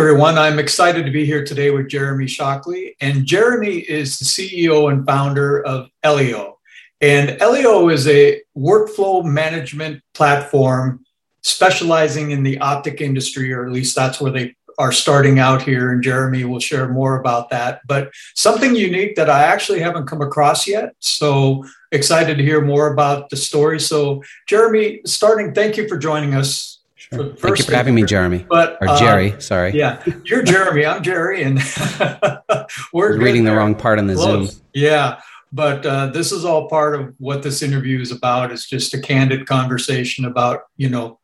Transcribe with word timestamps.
everyone. 0.00 0.38
I'm 0.38 0.58
excited 0.58 1.04
to 1.04 1.12
be 1.12 1.26
here 1.26 1.44
today 1.44 1.70
with 1.70 1.90
Jeremy 1.90 2.26
Shockley. 2.26 2.96
And 3.02 3.26
Jeremy 3.26 3.80
is 3.80 4.18
the 4.18 4.24
CEO 4.24 4.90
and 4.90 5.04
founder 5.04 5.62
of 5.62 5.90
Elio. 6.02 6.58
And 7.02 7.36
Elio 7.42 7.90
is 7.90 8.08
a 8.08 8.40
workflow 8.56 9.22
management 9.22 10.02
platform 10.14 11.04
specializing 11.42 12.30
in 12.30 12.42
the 12.42 12.58
optic 12.60 13.02
industry, 13.02 13.52
or 13.52 13.66
at 13.66 13.72
least 13.72 13.94
that's 13.94 14.22
where 14.22 14.32
they 14.32 14.56
are 14.78 14.90
starting 14.90 15.38
out 15.38 15.60
here. 15.60 15.92
And 15.92 16.02
Jeremy 16.02 16.44
will 16.44 16.60
share 16.60 16.88
more 16.88 17.20
about 17.20 17.50
that. 17.50 17.82
But 17.86 18.10
something 18.34 18.74
unique 18.74 19.16
that 19.16 19.28
I 19.28 19.42
actually 19.42 19.80
haven't 19.80 20.06
come 20.06 20.22
across 20.22 20.66
yet. 20.66 20.94
So 21.00 21.66
excited 21.92 22.38
to 22.38 22.42
hear 22.42 22.62
more 22.62 22.90
about 22.94 23.28
the 23.28 23.36
story. 23.36 23.78
So, 23.78 24.22
Jeremy, 24.48 25.02
starting, 25.04 25.52
thank 25.52 25.76
you 25.76 25.86
for 25.88 25.98
joining 25.98 26.34
us 26.34 26.79
Sure. 27.12 27.34
Thank 27.34 27.58
you 27.58 27.64
for 27.64 27.74
having 27.74 27.94
me, 27.94 28.04
Jeremy. 28.04 28.46
But 28.48 28.78
or 28.80 28.86
Jerry, 28.96 29.32
uh, 29.32 29.40
sorry. 29.40 29.72
Yeah, 29.72 30.00
you're 30.24 30.44
Jeremy. 30.44 30.86
I'm 30.86 31.02
Jerry, 31.02 31.42
and 31.42 31.58
we're 32.92 33.18
reading 33.18 33.42
the 33.42 33.52
wrong 33.52 33.74
part 33.74 33.98
on 33.98 34.06
the 34.06 34.14
Close. 34.14 34.52
Zoom. 34.52 34.62
Yeah, 34.74 35.20
but 35.52 35.84
uh, 35.84 36.06
this 36.06 36.30
is 36.30 36.44
all 36.44 36.68
part 36.68 36.94
of 36.94 37.12
what 37.18 37.42
this 37.42 37.62
interview 37.62 38.00
is 38.00 38.12
about. 38.12 38.52
It's 38.52 38.68
just 38.68 38.94
a 38.94 39.00
candid 39.00 39.46
conversation 39.46 40.24
about 40.24 40.62
you 40.76 40.88
know 40.88 41.18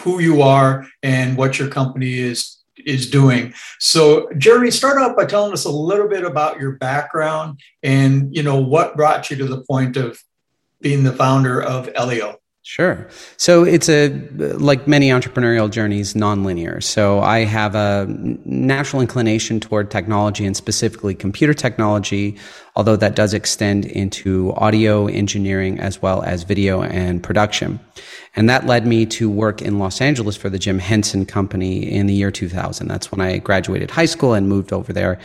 who 0.00 0.20
you 0.20 0.42
are 0.42 0.86
and 1.02 1.38
what 1.38 1.58
your 1.58 1.68
company 1.68 2.18
is 2.18 2.58
is 2.76 3.08
doing. 3.08 3.54
So, 3.78 4.28
Jeremy, 4.36 4.70
start 4.70 4.98
off 4.98 5.16
by 5.16 5.24
telling 5.24 5.54
us 5.54 5.64
a 5.64 5.70
little 5.70 6.08
bit 6.08 6.24
about 6.24 6.60
your 6.60 6.72
background 6.72 7.60
and 7.82 8.34
you 8.36 8.42
know 8.42 8.60
what 8.60 8.94
brought 8.94 9.30
you 9.30 9.36
to 9.38 9.46
the 9.46 9.62
point 9.62 9.96
of 9.96 10.22
being 10.82 11.02
the 11.02 11.12
founder 11.12 11.62
of 11.62 11.88
Elio. 11.94 12.39
Sure. 12.70 13.08
So 13.36 13.64
it's 13.64 13.88
a, 13.88 14.10
like 14.38 14.86
many 14.86 15.08
entrepreneurial 15.08 15.68
journeys, 15.68 16.14
nonlinear. 16.14 16.80
So 16.80 17.18
I 17.18 17.40
have 17.40 17.74
a 17.74 18.06
natural 18.44 19.02
inclination 19.02 19.58
toward 19.58 19.90
technology 19.90 20.46
and 20.46 20.56
specifically 20.56 21.16
computer 21.16 21.52
technology, 21.52 22.38
although 22.76 22.94
that 22.94 23.16
does 23.16 23.34
extend 23.34 23.86
into 23.86 24.52
audio 24.52 25.08
engineering 25.08 25.80
as 25.80 26.00
well 26.00 26.22
as 26.22 26.44
video 26.44 26.80
and 26.84 27.20
production. 27.20 27.80
And 28.36 28.48
that 28.48 28.66
led 28.66 28.86
me 28.86 29.04
to 29.06 29.28
work 29.28 29.60
in 29.60 29.80
Los 29.80 30.00
Angeles 30.00 30.36
for 30.36 30.48
the 30.48 30.58
Jim 30.60 30.78
Henson 30.78 31.26
Company 31.26 31.90
in 31.90 32.06
the 32.06 32.14
year 32.14 32.30
2000. 32.30 32.86
That's 32.86 33.10
when 33.10 33.20
I 33.20 33.38
graduated 33.38 33.90
high 33.90 34.04
school 34.04 34.32
and 34.32 34.48
moved 34.48 34.72
over 34.72 34.92
there. 34.92 35.18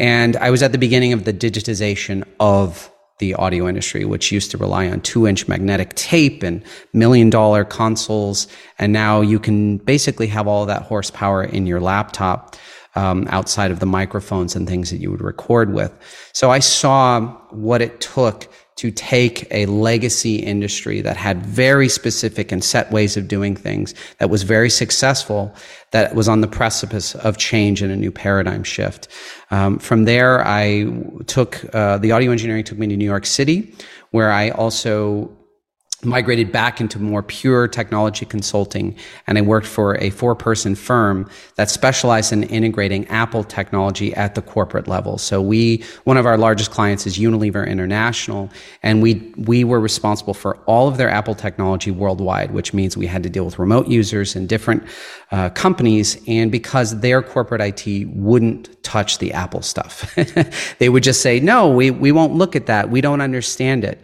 And 0.00 0.36
I 0.38 0.50
was 0.50 0.60
at 0.60 0.72
the 0.72 0.78
beginning 0.78 1.12
of 1.12 1.24
the 1.24 1.32
digitization 1.32 2.24
of 2.40 2.90
the 3.20 3.34
audio 3.34 3.68
industry, 3.68 4.04
which 4.04 4.32
used 4.32 4.50
to 4.50 4.58
rely 4.58 4.88
on 4.88 5.00
two 5.00 5.26
inch 5.26 5.46
magnetic 5.46 5.94
tape 5.94 6.42
and 6.42 6.64
million 6.92 7.30
dollar 7.30 7.64
consoles. 7.64 8.48
And 8.78 8.92
now 8.92 9.20
you 9.20 9.38
can 9.38 9.78
basically 9.78 10.26
have 10.26 10.48
all 10.48 10.66
that 10.66 10.82
horsepower 10.82 11.44
in 11.44 11.66
your 11.66 11.80
laptop. 11.80 12.56
Um, 12.96 13.28
outside 13.30 13.70
of 13.70 13.78
the 13.78 13.86
microphones 13.86 14.56
and 14.56 14.68
things 14.68 14.90
that 14.90 14.96
you 14.96 15.12
would 15.12 15.20
record 15.20 15.72
with. 15.72 15.96
So 16.32 16.50
I 16.50 16.58
saw 16.58 17.20
what 17.50 17.80
it 17.80 18.00
took 18.00 18.48
to 18.80 18.90
take 18.90 19.46
a 19.50 19.66
legacy 19.66 20.36
industry 20.36 21.02
that 21.02 21.14
had 21.14 21.44
very 21.44 21.86
specific 21.86 22.50
and 22.50 22.64
set 22.64 22.90
ways 22.90 23.14
of 23.14 23.28
doing 23.28 23.54
things, 23.54 23.92
that 24.16 24.30
was 24.30 24.42
very 24.42 24.70
successful, 24.70 25.54
that 25.90 26.14
was 26.14 26.30
on 26.30 26.40
the 26.40 26.48
precipice 26.48 27.14
of 27.16 27.36
change 27.36 27.82
and 27.82 27.92
a 27.92 27.96
new 27.96 28.10
paradigm 28.10 28.64
shift. 28.64 29.06
Um, 29.50 29.78
from 29.78 30.04
there, 30.04 30.42
I 30.46 30.86
took 31.26 31.62
uh, 31.74 31.98
the 31.98 32.12
audio 32.12 32.32
engineering 32.32 32.64
took 32.64 32.78
me 32.78 32.86
to 32.86 32.96
New 32.96 33.04
York 33.04 33.26
City, 33.26 33.74
where 34.12 34.32
I 34.32 34.48
also 34.48 35.30
migrated 36.02 36.50
back 36.50 36.80
into 36.80 36.98
more 36.98 37.22
pure 37.22 37.68
technology 37.68 38.24
consulting 38.24 38.96
and 39.26 39.36
I 39.36 39.42
worked 39.42 39.66
for 39.66 39.96
a 39.96 40.10
four 40.10 40.34
person 40.34 40.74
firm 40.74 41.28
that 41.56 41.68
specialized 41.68 42.32
in 42.32 42.44
integrating 42.44 43.06
Apple 43.08 43.44
technology 43.44 44.14
at 44.14 44.34
the 44.34 44.42
corporate 44.42 44.88
level. 44.88 45.18
So 45.18 45.42
we, 45.42 45.84
one 46.04 46.16
of 46.16 46.26
our 46.26 46.38
largest 46.38 46.70
clients 46.70 47.06
is 47.06 47.18
Unilever 47.18 47.66
International 47.68 48.50
and 48.82 49.02
we, 49.02 49.32
we 49.36 49.64
were 49.64 49.80
responsible 49.80 50.34
for 50.34 50.56
all 50.66 50.88
of 50.88 50.96
their 50.96 51.10
Apple 51.10 51.34
technology 51.34 51.90
worldwide, 51.90 52.52
which 52.52 52.72
means 52.72 52.96
we 52.96 53.06
had 53.06 53.22
to 53.22 53.30
deal 53.30 53.44
with 53.44 53.58
remote 53.58 53.88
users 53.88 54.34
in 54.34 54.46
different 54.46 54.82
uh, 55.32 55.50
companies. 55.50 56.20
And 56.26 56.50
because 56.50 57.00
their 57.00 57.22
corporate 57.22 57.60
IT 57.60 58.08
wouldn't 58.08 58.82
touch 58.82 59.18
the 59.18 59.32
Apple 59.32 59.62
stuff, 59.62 60.14
they 60.78 60.88
would 60.88 61.02
just 61.02 61.20
say, 61.20 61.40
no, 61.40 61.68
we, 61.68 61.90
we 61.90 62.10
won't 62.10 62.34
look 62.34 62.56
at 62.56 62.66
that. 62.66 62.90
We 62.90 63.00
don't 63.00 63.20
understand 63.20 63.84
it. 63.84 64.00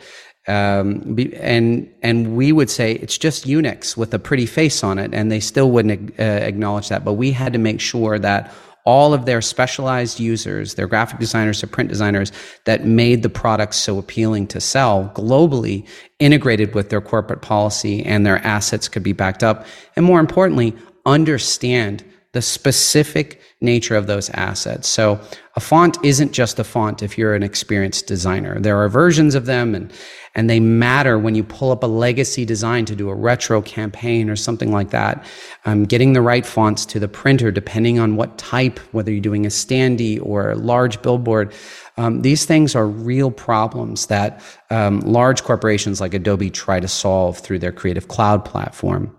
Um, 0.49 1.19
and 1.35 1.93
and 2.03 2.37
we 2.37 2.53
would 2.53 2.71
say 2.71 2.93
it's 2.93 3.19
just 3.19 3.47
Unix 3.47 3.97
with 3.97 4.15
a 4.15 4.19
pretty 4.19 4.47
face 4.47 4.85
on 4.85 4.99
it, 4.99 5.13
and 5.13 5.31
they 5.31 5.41
still 5.41 5.71
wouldn't 5.71 6.19
uh, 6.21 6.23
acknowledge 6.23 6.89
that. 6.89 7.05
But 7.05 7.15
we 7.15 7.33
had 7.33 7.53
to 7.53 7.59
make 7.59 7.81
sure 7.81 8.19
that 8.19 8.53
all 8.85 9.13
of 9.13 9.27
their 9.27 9.43
specialized 9.43 10.21
users, 10.21 10.75
their 10.77 10.87
graphic 10.87 11.19
designers, 11.19 11.61
their 11.61 11.69
print 11.69 11.91
designers 11.91 12.31
that 12.65 12.87
made 12.87 13.25
the 13.25 13.29
products 13.29 13.77
so 13.77 13.99
appealing 13.99 14.47
to 14.47 14.61
sell 14.61 15.11
globally, 15.15 15.85
integrated 16.21 16.73
with 16.75 16.89
their 16.91 17.01
corporate 17.01 17.43
policy, 17.43 18.05
and 18.05 18.25
their 18.25 18.39
assets 18.47 18.89
could 18.89 19.03
be 19.03 19.13
backed 19.13 19.43
up, 19.43 19.67
and 19.97 20.07
more 20.07 20.21
importantly, 20.21 20.75
understand 21.05 22.05
the 22.37 22.43
specific 22.43 23.41
nature 23.63 23.97
of 23.97 24.07
those 24.07 24.29
assets. 24.35 24.87
So 24.87 25.19
a 25.55 25.61
font 25.61 25.97
isn't 26.05 26.33
just 26.33 26.59
a 26.59 26.65
font 26.65 27.03
if 27.03 27.17
you're 27.17 27.35
an 27.35 27.43
experienced 27.43 28.07
designer. 28.07 28.61
There 28.61 28.77
are 28.77 28.91
versions 28.91 29.35
of 29.35 29.47
them 29.47 29.75
and 29.75 29.91
and 30.35 30.51
they 30.51 30.61
matter 30.61 31.19
when 31.19 31.35
you 31.35 31.43
pull 31.43 31.73
up 31.73 31.83
a 31.83 31.87
legacy 31.87 32.45
design 32.45 32.85
to 32.85 32.95
do 32.95 33.09
a 33.09 33.15
retro 33.15 33.63
campaign 33.63 34.29
or 34.29 34.37
something 34.37 34.71
like 34.71 34.91
that. 34.91 35.25
Um, 35.65 35.85
getting 35.85 36.13
the 36.13 36.21
right 36.21 36.45
fonts 36.45 36.85
to 36.87 37.01
the 37.01 37.09
printer, 37.09 37.51
depending 37.51 37.99
on 37.99 38.17
what 38.17 38.37
type, 38.37 38.79
whether 38.93 39.11
you're 39.11 39.23
doing 39.23 39.47
a 39.47 39.49
standee 39.49 40.21
or 40.23 40.51
a 40.51 40.55
large 40.57 41.01
billboard. 41.01 41.55
Um, 41.97 42.21
these 42.21 42.45
things 42.45 42.75
are 42.75 42.87
real 42.87 43.31
problems 43.31 44.09
that 44.09 44.43
um, 44.69 45.01
large 45.01 45.43
corporations 45.43 46.03
like 46.03 46.13
Adobe 46.13 46.51
try 46.51 46.81
to 46.81 46.89
solve 46.89 47.39
through 47.39 47.61
their 47.61 47.73
Creative 47.73 48.07
Cloud 48.07 48.45
platform. 48.45 49.17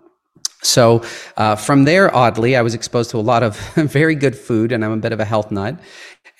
So 0.62 1.02
uh, 1.36 1.56
from 1.56 1.84
there, 1.84 2.14
oddly, 2.14 2.56
I 2.56 2.62
was 2.62 2.74
exposed 2.74 3.10
to 3.10 3.18
a 3.18 3.20
lot 3.20 3.42
of 3.42 3.56
very 3.74 4.14
good 4.14 4.36
food, 4.36 4.72
and 4.72 4.84
I'm 4.84 4.92
a 4.92 4.96
bit 4.96 5.12
of 5.12 5.20
a 5.20 5.24
health 5.24 5.50
nut. 5.50 5.78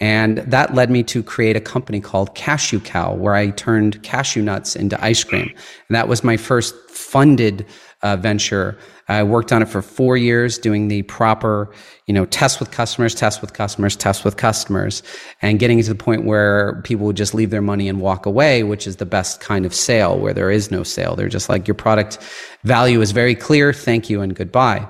And 0.00 0.38
that 0.38 0.74
led 0.74 0.90
me 0.90 1.02
to 1.04 1.22
create 1.22 1.56
a 1.56 1.60
company 1.60 2.00
called 2.00 2.34
Cashew 2.34 2.80
Cow, 2.80 3.14
where 3.14 3.34
I 3.34 3.50
turned 3.50 4.02
cashew 4.02 4.42
nuts 4.42 4.76
into 4.76 5.02
ice 5.02 5.24
cream. 5.24 5.48
And 5.88 5.96
that 5.96 6.06
was 6.06 6.22
my 6.22 6.36
first 6.36 6.74
funded 6.88 7.66
uh, 8.02 8.16
venture. 8.16 8.78
I 9.08 9.22
worked 9.22 9.52
on 9.52 9.62
it 9.62 9.68
for 9.68 9.82
four 9.82 10.16
years, 10.16 10.58
doing 10.58 10.88
the 10.88 11.02
proper, 11.02 11.72
you 12.06 12.14
know, 12.14 12.26
test 12.26 12.60
with 12.60 12.70
customers, 12.70 13.14
test 13.14 13.40
with 13.40 13.54
customers, 13.54 13.96
test 13.96 14.24
with 14.24 14.36
customers, 14.36 15.02
and 15.40 15.58
getting 15.58 15.82
to 15.82 15.88
the 15.88 15.94
point 15.94 16.24
where 16.24 16.80
people 16.82 17.06
would 17.06 17.16
just 17.16 17.34
leave 17.34 17.50
their 17.50 17.62
money 17.62 17.88
and 17.88 18.00
walk 18.00 18.26
away, 18.26 18.62
which 18.62 18.86
is 18.86 18.96
the 18.96 19.06
best 19.06 19.40
kind 19.40 19.64
of 19.64 19.74
sale, 19.74 20.18
where 20.18 20.34
there 20.34 20.50
is 20.50 20.70
no 20.70 20.82
sale. 20.82 21.16
They're 21.16 21.28
just 21.28 21.48
like 21.48 21.66
your 21.66 21.74
product 21.74 22.18
value 22.64 23.00
is 23.00 23.12
very 23.12 23.34
clear. 23.34 23.72
Thank 23.72 24.10
you 24.10 24.20
and 24.20 24.34
goodbye. 24.34 24.88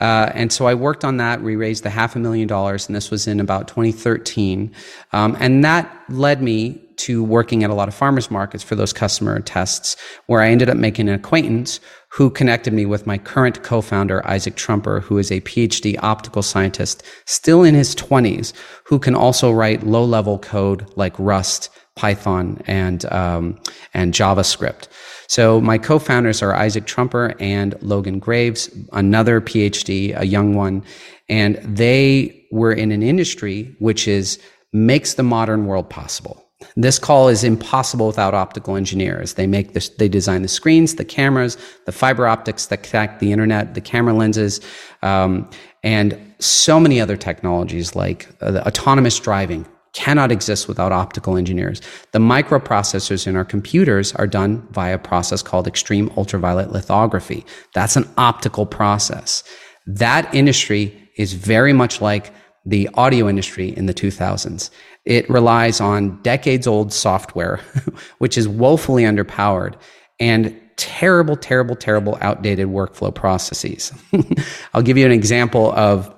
Uh, 0.00 0.30
and 0.34 0.52
so 0.52 0.66
I 0.66 0.74
worked 0.74 1.04
on 1.04 1.16
that. 1.16 1.42
We 1.42 1.56
raised 1.56 1.82
the 1.82 1.90
half 1.90 2.16
a 2.16 2.18
million 2.18 2.46
dollars, 2.46 2.86
and 2.86 2.94
this 2.94 3.10
was 3.10 3.26
in 3.26 3.40
about 3.40 3.68
2013. 3.68 4.72
Um, 5.12 5.36
and 5.40 5.64
that 5.64 5.90
led 6.08 6.42
me 6.42 6.82
to 6.96 7.22
working 7.22 7.64
at 7.64 7.70
a 7.70 7.74
lot 7.74 7.88
of 7.88 7.94
farmers 7.94 8.30
markets 8.30 8.62
for 8.62 8.74
those 8.74 8.92
customer 8.92 9.38
tests, 9.40 9.96
where 10.26 10.40
I 10.40 10.48
ended 10.48 10.68
up 10.68 10.76
making 10.76 11.08
an 11.08 11.14
acquaintance 11.14 11.80
who 12.16 12.30
connected 12.30 12.72
me 12.72 12.86
with 12.86 13.06
my 13.06 13.18
current 13.18 13.62
co-founder, 13.62 14.26
Isaac 14.26 14.56
Trumper, 14.56 15.00
who 15.00 15.18
is 15.18 15.30
a 15.30 15.42
PhD 15.42 15.98
optical 16.02 16.40
scientist, 16.42 17.02
still 17.26 17.62
in 17.62 17.74
his 17.74 17.94
20s, 17.94 18.54
who 18.84 18.98
can 18.98 19.14
also 19.14 19.52
write 19.52 19.86
low-level 19.86 20.38
code 20.38 20.90
like 20.96 21.12
Rust, 21.18 21.68
Python, 21.94 22.62
and 22.66 23.04
um, 23.12 23.58
and 23.92 24.14
JavaScript. 24.14 24.88
So 25.28 25.60
my 25.60 25.76
co-founders 25.76 26.42
are 26.42 26.54
Isaac 26.54 26.86
Trumper 26.86 27.34
and 27.38 27.74
Logan 27.82 28.18
Graves, 28.18 28.70
another 28.94 29.42
PhD, 29.42 30.18
a 30.18 30.24
young 30.24 30.54
one, 30.54 30.84
and 31.28 31.56
they 31.56 32.46
were 32.50 32.72
in 32.72 32.92
an 32.92 33.02
industry 33.02 33.76
which 33.78 34.08
is 34.08 34.38
makes 34.72 35.14
the 35.14 35.22
modern 35.22 35.66
world 35.66 35.90
possible. 35.90 36.45
This 36.74 36.98
call 36.98 37.28
is 37.28 37.44
impossible 37.44 38.06
without 38.06 38.32
optical 38.32 38.76
engineers. 38.76 39.34
They 39.34 39.46
make 39.46 39.74
this, 39.74 39.90
they 39.90 40.08
design 40.08 40.42
the 40.42 40.48
screens, 40.48 40.94
the 40.94 41.04
cameras, 41.04 41.58
the 41.84 41.92
fiber 41.92 42.26
optics 42.26 42.66
that 42.66 42.82
connect 42.82 43.20
the 43.20 43.30
internet, 43.30 43.74
the 43.74 43.80
camera 43.80 44.14
lenses, 44.14 44.60
um, 45.02 45.48
and 45.82 46.18
so 46.38 46.80
many 46.80 47.00
other 47.00 47.16
technologies 47.16 47.94
like 47.94 48.28
uh, 48.40 48.62
autonomous 48.66 49.18
driving, 49.20 49.66
cannot 49.96 50.30
exist 50.30 50.68
without 50.68 50.92
optical 50.92 51.38
engineers. 51.38 51.80
The 52.12 52.18
microprocessors 52.18 53.26
in 53.26 53.34
our 53.34 53.46
computers 53.46 54.12
are 54.16 54.26
done 54.26 54.66
via 54.70 54.96
a 54.96 54.98
process 54.98 55.42
called 55.42 55.66
extreme 55.66 56.12
ultraviolet 56.18 56.70
lithography. 56.70 57.46
That's 57.72 57.96
an 57.96 58.06
optical 58.18 58.66
process. 58.66 59.42
That 59.86 60.32
industry 60.34 61.10
is 61.16 61.32
very 61.32 61.72
much 61.72 62.02
like 62.02 62.30
the 62.66 62.88
audio 62.94 63.28
industry 63.28 63.68
in 63.68 63.86
the 63.86 63.94
2000s. 63.94 64.70
It 65.04 65.30
relies 65.30 65.80
on 65.80 66.20
decades 66.22 66.66
old 66.66 66.92
software, 66.92 67.60
which 68.18 68.36
is 68.36 68.48
woefully 68.48 69.04
underpowered 69.04 69.74
and 70.18 70.60
terrible, 70.76 71.36
terrible, 71.36 71.76
terrible 71.76 72.18
outdated 72.20 72.68
workflow 72.68 73.14
processes. 73.14 73.92
I'll 74.74 74.82
give 74.82 74.98
you 74.98 75.06
an 75.06 75.12
example 75.12 75.72
of 75.72 76.12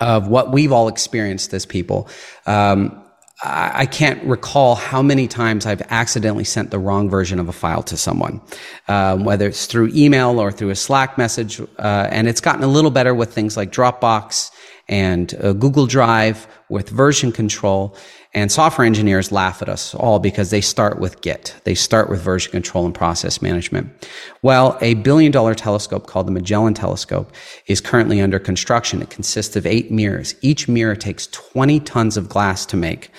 of 0.00 0.26
what 0.26 0.50
we've 0.50 0.72
all 0.72 0.88
experienced 0.88 1.54
as 1.54 1.64
people. 1.66 2.08
Um, 2.46 3.04
I 3.42 3.86
can't 3.86 4.24
recall 4.24 4.74
how 4.74 5.02
many 5.02 5.28
times 5.28 5.66
I've 5.66 5.82
accidentally 5.90 6.44
sent 6.44 6.70
the 6.70 6.78
wrong 6.78 7.10
version 7.10 7.38
of 7.38 7.48
a 7.48 7.52
file 7.52 7.82
to 7.84 7.96
someone, 7.96 8.40
um, 8.88 9.24
whether 9.24 9.48
it's 9.48 9.66
through 9.66 9.90
email 9.94 10.40
or 10.40 10.50
through 10.50 10.70
a 10.70 10.76
Slack 10.76 11.18
message. 11.18 11.60
Uh, 11.60 12.08
and 12.10 12.26
it's 12.26 12.40
gotten 12.40 12.62
a 12.62 12.68
little 12.68 12.90
better 12.90 13.14
with 13.14 13.34
things 13.34 13.56
like 13.56 13.70
Dropbox 13.70 14.50
and 14.88 15.34
uh, 15.42 15.52
Google 15.52 15.86
Drive 15.86 16.46
with 16.68 16.88
version 16.88 17.32
control. 17.32 17.96
And 18.36 18.50
software 18.50 18.84
engineers 18.84 19.30
laugh 19.30 19.62
at 19.62 19.68
us 19.68 19.94
all 19.94 20.18
because 20.18 20.50
they 20.50 20.60
start 20.60 20.98
with 20.98 21.20
Git. 21.20 21.54
They 21.62 21.76
start 21.76 22.10
with 22.10 22.20
version 22.20 22.50
control 22.50 22.84
and 22.84 22.94
process 22.94 23.40
management. 23.40 24.08
Well, 24.42 24.76
a 24.80 24.94
billion 24.94 25.30
dollar 25.30 25.54
telescope 25.54 26.08
called 26.08 26.26
the 26.26 26.32
Magellan 26.32 26.74
Telescope 26.74 27.32
is 27.68 27.80
currently 27.80 28.20
under 28.20 28.40
construction. 28.40 29.00
It 29.00 29.10
consists 29.10 29.54
of 29.54 29.66
eight 29.66 29.92
mirrors. 29.92 30.34
Each 30.42 30.66
mirror 30.66 30.96
takes 30.96 31.28
20 31.28 31.78
tons 31.80 32.16
of 32.16 32.28
glass 32.28 32.66
to 32.66 32.76
make, 32.76 33.10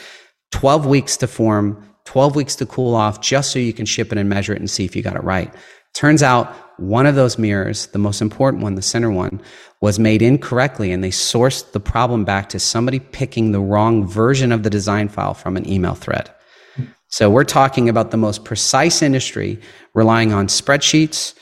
12 0.51 0.85
weeks 0.85 1.15
to 1.17 1.27
form, 1.27 1.81
12 2.03 2.35
weeks 2.35 2.55
to 2.57 2.65
cool 2.65 2.93
off, 2.93 3.21
just 3.21 3.51
so 3.51 3.59
you 3.59 3.73
can 3.73 3.85
ship 3.85 4.11
it 4.11 4.17
and 4.17 4.29
measure 4.29 4.53
it 4.53 4.59
and 4.59 4.69
see 4.69 4.83
if 4.83 4.95
you 4.97 5.01
got 5.01 5.15
it 5.15 5.23
right. 5.23 5.53
Turns 5.93 6.21
out 6.21 6.53
one 6.77 7.05
of 7.05 7.15
those 7.15 7.37
mirrors, 7.37 7.87
the 7.87 7.99
most 7.99 8.21
important 8.21 8.63
one, 8.63 8.75
the 8.75 8.81
center 8.81 9.11
one, 9.11 9.41
was 9.81 9.99
made 9.99 10.21
incorrectly 10.21 10.91
and 10.91 11.03
they 11.03 11.09
sourced 11.09 11.71
the 11.71 11.79
problem 11.79 12.25
back 12.25 12.49
to 12.49 12.59
somebody 12.59 12.99
picking 12.99 13.51
the 13.51 13.59
wrong 13.59 14.07
version 14.07 14.51
of 14.51 14.63
the 14.63 14.69
design 14.69 15.07
file 15.09 15.33
from 15.33 15.57
an 15.57 15.67
email 15.69 15.95
thread. 15.95 16.31
So 17.07 17.29
we're 17.29 17.43
talking 17.45 17.87
about 17.87 18.11
the 18.11 18.17
most 18.17 18.43
precise 18.43 19.01
industry 19.01 19.59
relying 19.93 20.33
on 20.33 20.47
spreadsheets 20.47 21.33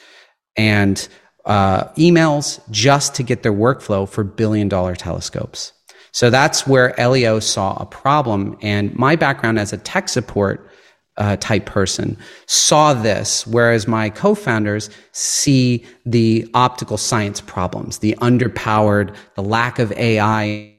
and 0.55 1.07
uh, 1.45 1.85
emails 1.93 2.59
just 2.69 3.15
to 3.15 3.23
get 3.23 3.43
their 3.43 3.53
workflow 3.53 4.07
for 4.07 4.23
billion 4.23 4.69
dollar 4.69 4.95
telescopes. 4.95 5.73
So 6.11 6.29
that's 6.29 6.67
where 6.67 6.93
LEO 6.97 7.39
saw 7.39 7.75
a 7.81 7.85
problem. 7.85 8.57
And 8.61 8.93
my 8.95 9.15
background 9.15 9.57
as 9.57 9.73
a 9.73 9.77
tech 9.77 10.09
support 10.09 10.69
uh, 11.17 11.35
type 11.37 11.65
person 11.65 12.17
saw 12.45 12.93
this, 12.93 13.45
whereas 13.45 13.87
my 13.87 14.09
co-founders 14.09 14.89
see 15.11 15.85
the 16.05 16.47
optical 16.53 16.97
science 16.97 17.41
problems, 17.41 17.99
the 17.99 18.15
underpowered, 18.19 19.15
the 19.35 19.43
lack 19.43 19.79
of 19.79 19.91
AI 19.93 20.73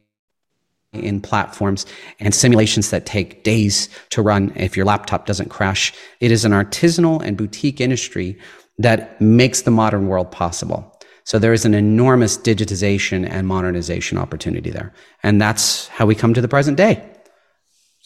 in 0.92 1.20
platforms 1.20 1.86
and 2.20 2.34
simulations 2.34 2.90
that 2.90 3.06
take 3.06 3.42
days 3.42 3.88
to 4.10 4.22
run 4.22 4.52
if 4.54 4.76
your 4.76 4.86
laptop 4.86 5.26
doesn't 5.26 5.50
crash. 5.50 5.92
It 6.20 6.30
is 6.30 6.44
an 6.44 6.52
artisanal 6.52 7.20
and 7.22 7.36
boutique 7.36 7.80
industry 7.80 8.38
that 8.78 9.20
makes 9.20 9.62
the 9.62 9.70
modern 9.70 10.08
world 10.08 10.30
possible. 10.30 10.90
So 11.24 11.38
there 11.38 11.52
is 11.52 11.64
an 11.64 11.74
enormous 11.74 12.36
digitization 12.36 13.28
and 13.28 13.46
modernization 13.46 14.18
opportunity 14.18 14.70
there. 14.70 14.92
And 15.22 15.40
that's 15.40 15.88
how 15.88 16.06
we 16.06 16.14
come 16.14 16.34
to 16.34 16.40
the 16.40 16.48
present 16.48 16.76
day. 16.76 17.13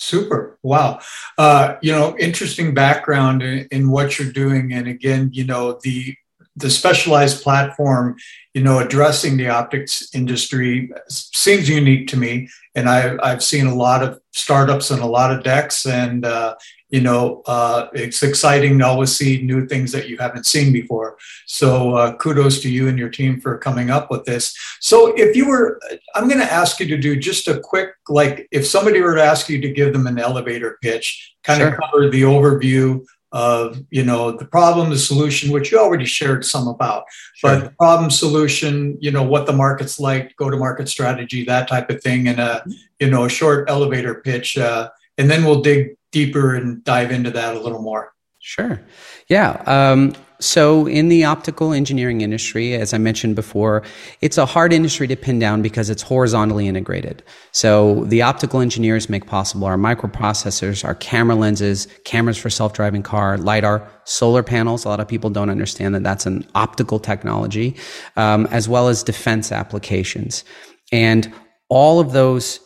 Super. 0.01 0.57
Wow. 0.63 1.01
Uh, 1.37 1.75
you 1.83 1.91
know, 1.91 2.17
interesting 2.19 2.73
background 2.73 3.43
in, 3.43 3.67
in, 3.73 3.91
what 3.91 4.17
you're 4.17 4.31
doing. 4.31 4.73
And 4.73 4.87
again, 4.87 5.31
you 5.33 5.45
know, 5.45 5.81
the 5.83 6.15
the 6.55 6.71
specialized 6.71 7.43
platform, 7.43 8.17
you 8.55 8.63
know, 8.63 8.79
addressing 8.79 9.37
the 9.37 9.49
optics 9.49 10.09
industry 10.15 10.91
seems 11.09 11.69
unique 11.69 12.09
to 12.09 12.17
me. 12.17 12.49
And 12.77 12.89
I, 12.89 13.17
I've 13.23 13.43
seen 13.43 13.67
a 13.67 13.75
lot 13.75 14.05
of 14.05 14.21
startups 14.33 14.93
and 14.93 15.03
a 15.03 15.07
lot 15.07 15.33
of 15.33 15.43
decks, 15.43 15.85
and 15.85 16.25
uh, 16.25 16.55
you 16.91 17.01
know, 17.01 17.43
uh, 17.47 17.89
it's 17.93 18.23
exciting 18.23 18.79
to 18.79 18.87
always 18.87 19.15
see 19.15 19.43
new 19.43 19.67
things 19.67 19.93
that 19.93 20.09
you 20.09 20.17
haven't 20.17 20.47
seen 20.47 20.73
before. 20.73 21.19
So 21.47 21.95
uh, 21.95 22.17
kudos 22.17 22.61
to 22.63 22.71
you 22.71 22.89
and 22.89 22.99
your 22.99 23.11
team 23.11 23.41
for 23.41 23.59
coming 23.59 23.91
up 23.91 24.11
with 24.11 24.25
this. 24.25 24.57
So 24.81 25.15
if 25.17 25.37
you 25.37 25.49
were, 25.49 25.81
I'm 26.15 26.29
going 26.29 26.41
to 26.41 26.53
ask 26.53 26.81
you 26.81 26.87
to 26.89 26.97
do 26.97 27.17
just 27.17 27.47
a 27.49 27.61
quick, 27.61 27.91
like 28.09 28.49
if 28.51 28.67
somebody 28.67 29.01
were 29.01 29.15
to 29.15 29.23
ask 29.23 29.49
you 29.49 29.61
to 29.61 29.71
give 29.71 29.93
them 29.93 30.07
an 30.07 30.19
elevator 30.19 30.79
pitch, 30.83 31.35
kind 31.45 31.61
sure. 31.61 31.69
of 31.69 31.81
cover 31.81 32.09
the 32.09 32.23
overview 32.23 33.05
of 33.31 33.85
you 33.91 34.03
know 34.03 34.31
the 34.31 34.45
problem 34.47 34.89
the 34.89 34.99
solution 34.99 35.53
which 35.53 35.71
you 35.71 35.79
already 35.79 36.07
shared 36.07 36.43
some 36.43 36.67
about 36.67 37.05
sure. 37.35 37.57
but 37.57 37.65
the 37.65 37.71
problem 37.73 38.11
solution 38.11 38.97
you 39.01 39.11
know 39.11 39.23
what 39.23 39.45
the 39.45 39.53
market's 39.53 40.01
like 40.01 40.35
go 40.37 40.49
to 40.49 40.57
market 40.57 40.89
strategy 40.89 41.45
that 41.45 41.69
type 41.69 41.91
of 41.91 42.03
thing 42.03 42.29
and 42.29 42.41
a 42.41 42.65
you 42.99 43.11
know 43.11 43.27
a 43.27 43.29
short 43.29 43.69
elevator 43.69 44.15
pitch 44.15 44.57
uh, 44.57 44.89
and 45.19 45.31
then 45.31 45.45
we'll 45.45 45.61
dig 45.61 45.98
deeper 46.13 46.55
and 46.55 46.83
dive 46.85 47.11
into 47.11 47.31
that 47.31 47.57
a 47.57 47.61
little 47.61 47.83
more. 47.83 48.13
Sure. 48.41 48.81
Yeah. 49.29 49.63
Um, 49.67 50.15
so, 50.41 50.87
in 50.87 51.09
the 51.09 51.25
optical 51.25 51.73
engineering 51.73 52.21
industry, 52.21 52.75
as 52.75 52.95
I 52.95 52.99
mentioned 52.99 53.35
before, 53.35 53.83
it's 54.21 54.39
a 54.39 54.47
hard 54.47 54.73
industry 54.73 55.09
to 55.09 55.17
pin 55.17 55.41
down 55.41 55.63
because 55.63 55.91
it's 55.91 56.01
horizontally 56.01 56.69
integrated. 56.69 57.25
So, 57.51 58.05
the 58.05 58.23
optical 58.23 58.61
engineers 58.61 59.09
make 59.09 59.27
possible 59.27 59.67
our 59.67 59.77
microprocessors, 59.77 60.85
our 60.85 60.95
camera 60.95 61.35
lenses, 61.35 61.89
cameras 62.05 62.39
for 62.39 62.51
self 62.51 62.73
driving 62.73 63.03
car, 63.03 63.37
LiDAR, 63.37 63.87
solar 64.05 64.45
panels. 64.45 64.85
A 64.85 64.89
lot 64.89 65.01
of 65.01 65.09
people 65.09 65.29
don't 65.29 65.51
understand 65.51 65.97
that 65.97 66.05
that's 66.05 66.25
an 66.25 66.47
optical 66.55 67.01
technology, 67.01 67.75
um, 68.17 68.47
as 68.53 68.69
well 68.69 68.87
as 68.87 69.03
defense 69.03 69.51
applications. 69.51 70.45
And 70.93 71.33
all 71.69 71.99
of 71.99 72.13
those 72.13 72.61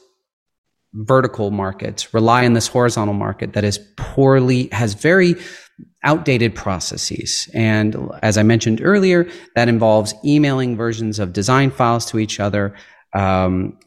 vertical 0.95 1.51
markets 1.51 2.13
rely 2.13 2.45
on 2.45 2.53
this 2.53 2.69
horizontal 2.69 3.15
market 3.15 3.55
that 3.55 3.65
is 3.65 3.79
poorly, 3.97 4.69
has 4.73 4.95
very 4.95 5.37
outdated 6.05 6.55
processes. 6.55 7.49
And 7.55 7.97
as 8.23 8.37
I 8.37 8.43
mentioned 8.43 8.81
earlier, 8.83 9.29
that 9.55 9.69
involves 9.69 10.15
emailing 10.25 10.77
versions 10.77 11.19
of 11.19 11.33
design 11.33 11.71
files 11.71 12.07
to 12.07 12.19
each 12.19 12.41
other, 12.41 12.75
um, 13.15 13.79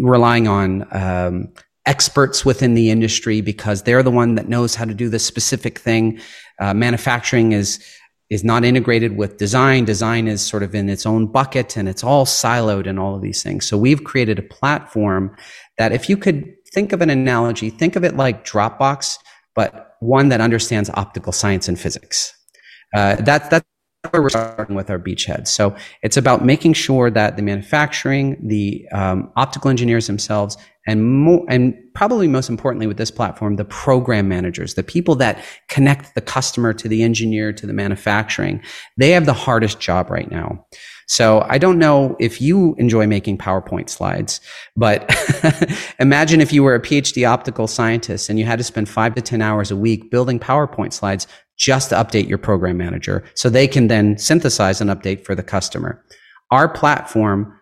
relying 0.00 0.48
on 0.48 0.86
um, 0.90 1.52
experts 1.86 2.44
within 2.44 2.74
the 2.74 2.90
industry 2.90 3.40
because 3.40 3.82
they're 3.82 4.02
the 4.02 4.10
one 4.10 4.34
that 4.34 4.48
knows 4.48 4.74
how 4.74 4.84
to 4.84 4.94
do 4.94 5.08
this 5.08 5.24
specific 5.24 5.78
thing. 5.78 6.20
Uh, 6.58 6.74
manufacturing 6.74 7.52
is 7.52 7.84
is 8.30 8.44
not 8.44 8.64
integrated 8.64 9.16
with 9.16 9.38
design. 9.38 9.84
Design 9.84 10.28
is 10.28 10.40
sort 10.40 10.62
of 10.62 10.72
in 10.72 10.88
its 10.88 11.04
own 11.04 11.26
bucket 11.26 11.76
and 11.76 11.88
it's 11.88 12.04
all 12.04 12.24
siloed 12.24 12.86
and 12.86 12.98
all 12.98 13.16
of 13.16 13.22
these 13.22 13.42
things. 13.42 13.66
So 13.66 13.76
we've 13.76 14.04
created 14.04 14.38
a 14.38 14.42
platform 14.42 15.34
that 15.80 15.92
if 15.92 16.10
you 16.10 16.16
could 16.18 16.44
think 16.74 16.92
of 16.92 17.00
an 17.00 17.08
analogy, 17.08 17.70
think 17.70 17.96
of 17.96 18.04
it 18.04 18.14
like 18.14 18.44
Dropbox, 18.44 19.16
but 19.54 19.96
one 20.00 20.28
that 20.28 20.38
understands 20.42 20.90
optical 20.90 21.32
science 21.32 21.68
and 21.68 21.80
physics. 21.80 22.34
Uh, 22.94 23.14
that, 23.16 23.50
that's 23.50 23.64
where 24.10 24.20
we're 24.20 24.28
starting 24.28 24.76
with 24.76 24.90
our 24.90 24.98
beachhead. 24.98 25.48
So 25.48 25.74
it's 26.02 26.18
about 26.18 26.44
making 26.44 26.74
sure 26.74 27.10
that 27.10 27.36
the 27.36 27.42
manufacturing, 27.42 28.36
the 28.46 28.86
um, 28.92 29.32
optical 29.36 29.70
engineers 29.70 30.06
themselves, 30.06 30.58
and 30.86 31.02
more, 31.02 31.46
and 31.48 31.74
probably 31.94 32.28
most 32.28 32.50
importantly 32.50 32.86
with 32.86 32.98
this 32.98 33.10
platform, 33.10 33.56
the 33.56 33.64
program 33.64 34.28
managers, 34.28 34.74
the 34.74 34.82
people 34.82 35.14
that 35.14 35.42
connect 35.68 36.14
the 36.14 36.20
customer 36.20 36.74
to 36.74 36.88
the 36.88 37.02
engineer 37.02 37.54
to 37.54 37.66
the 37.66 37.72
manufacturing, 37.72 38.62
they 38.98 39.12
have 39.12 39.24
the 39.24 39.32
hardest 39.32 39.80
job 39.80 40.10
right 40.10 40.30
now. 40.30 40.66
So 41.10 41.44
I 41.48 41.58
don't 41.58 41.80
know 41.80 42.14
if 42.20 42.40
you 42.40 42.76
enjoy 42.78 43.04
making 43.08 43.38
PowerPoint 43.38 43.88
slides, 43.88 44.40
but 44.76 45.12
imagine 45.98 46.40
if 46.40 46.52
you 46.52 46.62
were 46.62 46.76
a 46.76 46.80
PhD 46.80 47.28
optical 47.28 47.66
scientist 47.66 48.28
and 48.28 48.38
you 48.38 48.44
had 48.44 48.58
to 48.58 48.64
spend 48.64 48.88
five 48.88 49.16
to 49.16 49.20
10 49.20 49.42
hours 49.42 49.72
a 49.72 49.76
week 49.76 50.12
building 50.12 50.38
PowerPoint 50.38 50.92
slides 50.92 51.26
just 51.58 51.88
to 51.88 51.96
update 51.96 52.28
your 52.28 52.38
program 52.38 52.76
manager 52.76 53.24
so 53.34 53.50
they 53.50 53.66
can 53.66 53.88
then 53.88 54.18
synthesize 54.18 54.80
an 54.80 54.86
update 54.86 55.24
for 55.24 55.34
the 55.34 55.42
customer. 55.42 56.00
Our 56.52 56.68
platform 56.68 57.58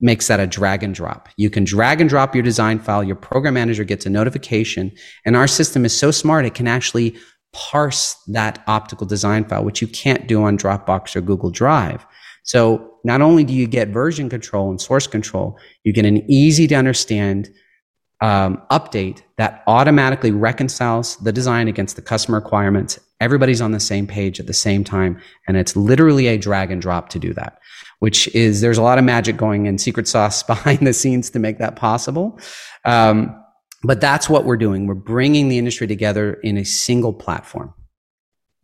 makes 0.00 0.26
that 0.26 0.40
a 0.40 0.46
drag 0.48 0.82
and 0.82 0.92
drop. 0.92 1.28
You 1.36 1.50
can 1.50 1.62
drag 1.62 2.00
and 2.00 2.10
drop 2.10 2.34
your 2.34 2.42
design 2.42 2.80
file. 2.80 3.04
Your 3.04 3.14
program 3.14 3.54
manager 3.54 3.84
gets 3.84 4.06
a 4.06 4.10
notification 4.10 4.90
and 5.24 5.36
our 5.36 5.46
system 5.46 5.84
is 5.84 5.96
so 5.96 6.10
smart. 6.10 6.46
It 6.46 6.54
can 6.54 6.66
actually 6.66 7.16
parse 7.52 8.16
that 8.26 8.62
optical 8.66 9.06
design 9.06 9.44
file, 9.44 9.64
which 9.64 9.80
you 9.80 9.86
can't 9.86 10.26
do 10.26 10.42
on 10.42 10.58
Dropbox 10.58 11.14
or 11.14 11.20
Google 11.20 11.50
Drive. 11.50 12.04
So 12.48 12.94
not 13.04 13.20
only 13.20 13.44
do 13.44 13.52
you 13.52 13.66
get 13.66 13.88
version 13.88 14.30
control 14.30 14.70
and 14.70 14.80
source 14.80 15.06
control, 15.06 15.58
you 15.84 15.92
get 15.92 16.06
an 16.06 16.24
easy 16.30 16.66
to 16.68 16.74
understand 16.76 17.50
um, 18.22 18.62
update 18.70 19.20
that 19.36 19.62
automatically 19.66 20.30
reconciles 20.30 21.18
the 21.18 21.30
design 21.30 21.68
against 21.68 21.96
the 21.96 22.00
customer 22.00 22.38
requirements. 22.38 22.98
Everybody's 23.20 23.60
on 23.60 23.72
the 23.72 23.80
same 23.80 24.06
page 24.06 24.40
at 24.40 24.46
the 24.46 24.54
same 24.54 24.82
time. 24.82 25.20
And 25.46 25.58
it's 25.58 25.76
literally 25.76 26.26
a 26.26 26.38
drag 26.38 26.70
and 26.70 26.80
drop 26.80 27.10
to 27.10 27.18
do 27.18 27.34
that, 27.34 27.58
which 27.98 28.28
is 28.28 28.62
there's 28.62 28.78
a 28.78 28.82
lot 28.82 28.96
of 28.96 29.04
magic 29.04 29.36
going 29.36 29.66
in 29.66 29.76
secret 29.76 30.08
sauce 30.08 30.42
behind 30.54 30.86
the 30.86 30.94
scenes 30.94 31.28
to 31.30 31.38
make 31.38 31.58
that 31.58 31.76
possible. 31.76 32.40
Um, 32.86 33.44
but 33.82 34.00
that's 34.00 34.26
what 34.26 34.46
we're 34.46 34.56
doing. 34.56 34.86
We're 34.86 34.94
bringing 34.94 35.50
the 35.50 35.58
industry 35.58 35.86
together 35.86 36.32
in 36.42 36.56
a 36.56 36.64
single 36.64 37.12
platform. 37.12 37.74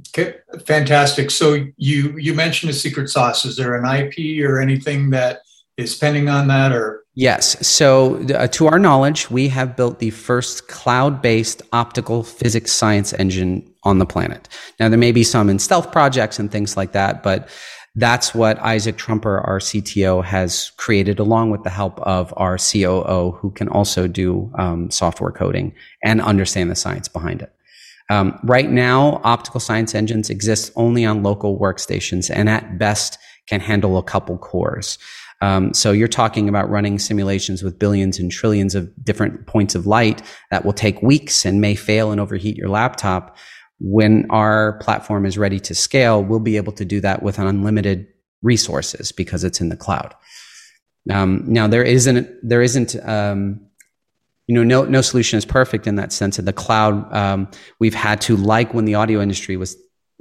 Okay, 0.09 0.37
fantastic. 0.65 1.31
So 1.31 1.67
you 1.77 2.17
you 2.19 2.35
mentioned 2.35 2.71
a 2.71 2.75
secret 2.75 3.09
sauce. 3.09 3.45
Is 3.45 3.57
there 3.57 3.75
an 3.75 3.85
IP 3.85 4.45
or 4.45 4.61
anything 4.61 5.11
that 5.11 5.41
is 5.77 5.97
pending 5.97 6.29
on 6.29 6.49
that, 6.49 6.73
or? 6.73 7.03
Yes. 7.17 7.67
So, 7.67 8.17
uh, 8.35 8.49
to 8.49 8.67
our 8.67 8.79
knowledge, 8.79 9.31
we 9.31 9.49
have 9.49 9.77
built 9.77 10.01
the 10.01 10.11
first 10.11 10.67
cloud-based 10.67 11.63
optical 11.73 12.25
physics 12.25 12.73
science 12.73 13.13
engine 13.13 13.73
on 13.85 13.99
the 13.99 14.07
planet. 14.07 14.49
Now, 14.81 14.89
there 14.89 14.99
may 14.99 15.13
be 15.13 15.23
some 15.23 15.49
in 15.49 15.61
stealth 15.61 15.93
projects 15.93 16.41
and 16.41 16.51
things 16.51 16.77
like 16.77 16.91
that, 16.93 17.23
but 17.23 17.49
That's 17.97 18.35
what 18.35 18.59
Isaac 18.59 18.97
Trumper, 18.97 19.39
our 19.41 19.61
CTO, 19.61 20.25
has 20.25 20.73
created 20.77 21.21
along 21.21 21.51
with 21.51 21.63
the 21.63 21.71
help 21.71 22.01
of 22.01 22.35
our 22.37 22.59
COO, 22.59 23.39
who 23.41 23.53
can 23.53 23.69
also 23.69 24.09
do 24.09 24.51
um, 24.59 24.91
software 24.91 25.31
coding 25.31 25.73
and 26.03 26.21
understand 26.21 26.71
the 26.71 26.75
science 26.75 27.07
behind 27.07 27.41
it. 27.41 27.53
Um, 28.11 28.39
right 28.45 28.71
now, 28.71 29.21
optical 29.25 29.61
science 29.61 29.95
engines 29.95 30.31
exist 30.31 30.73
only 30.77 31.05
on 31.05 31.23
local 31.23 31.59
workstations 31.59 32.31
and 32.33 32.49
at 32.49 32.79
best 32.79 33.19
can 33.47 33.61
handle 33.61 33.97
a 33.99 34.03
couple 34.03 34.39
cores. 34.39 34.99
Um, 35.41 35.75
so 35.75 35.93
you're 35.93 36.09
talking 36.09 36.49
about 36.49 36.71
running 36.71 36.99
simulations 36.99 37.63
with 37.63 37.79
billions 37.79 38.19
and 38.19 38.31
trillions 38.31 38.75
of 38.75 38.91
different 39.05 39.47
points 39.47 39.75
of 39.75 39.87
light 39.87 40.23
that 40.51 40.65
will 40.65 40.73
take 40.73 41.03
weeks 41.03 41.45
and 41.45 41.61
may 41.61 41.75
fail 41.75 42.13
and 42.13 42.21
overheat 42.21 42.57
your 42.57 42.69
laptop. 42.69 43.37
When 43.81 44.27
our 44.31 44.79
platform 44.79 45.27
is 45.27 45.37
ready 45.37 45.61
to 45.61 45.75
scale, 45.75 46.23
we'll 46.23 46.41
be 46.41 46.57
able 46.57 46.73
to 46.73 46.85
do 46.85 47.01
that 47.01 47.23
with 47.23 47.39
unlimited 47.39 48.07
resources 48.43 49.13
because 49.13 49.45
it's 49.45 49.61
in 49.61 49.69
the 49.69 49.77
cloud. 49.77 50.15
Um, 51.11 51.45
now 51.47 51.67
there 51.67 51.83
isn't 51.83 52.29
there 52.43 52.63
isn't 52.63 52.97
um, 53.07 53.61
you 54.47 54.55
know 54.55 54.63
no 54.63 54.85
no 54.85 55.01
solution 55.01 55.39
is 55.39 55.45
perfect 55.45 55.87
in 55.87 55.97
that 55.97 56.13
sense. 56.13 56.39
In 56.39 56.45
the 56.45 56.53
cloud, 56.53 57.13
um, 57.15 57.49
we've 57.79 57.95
had 57.95 58.21
to 58.23 58.37
like 58.37 58.75
when 58.75 58.85
the 58.85 58.95
audio 58.95 59.21
industry 59.21 59.57
was 59.57 59.77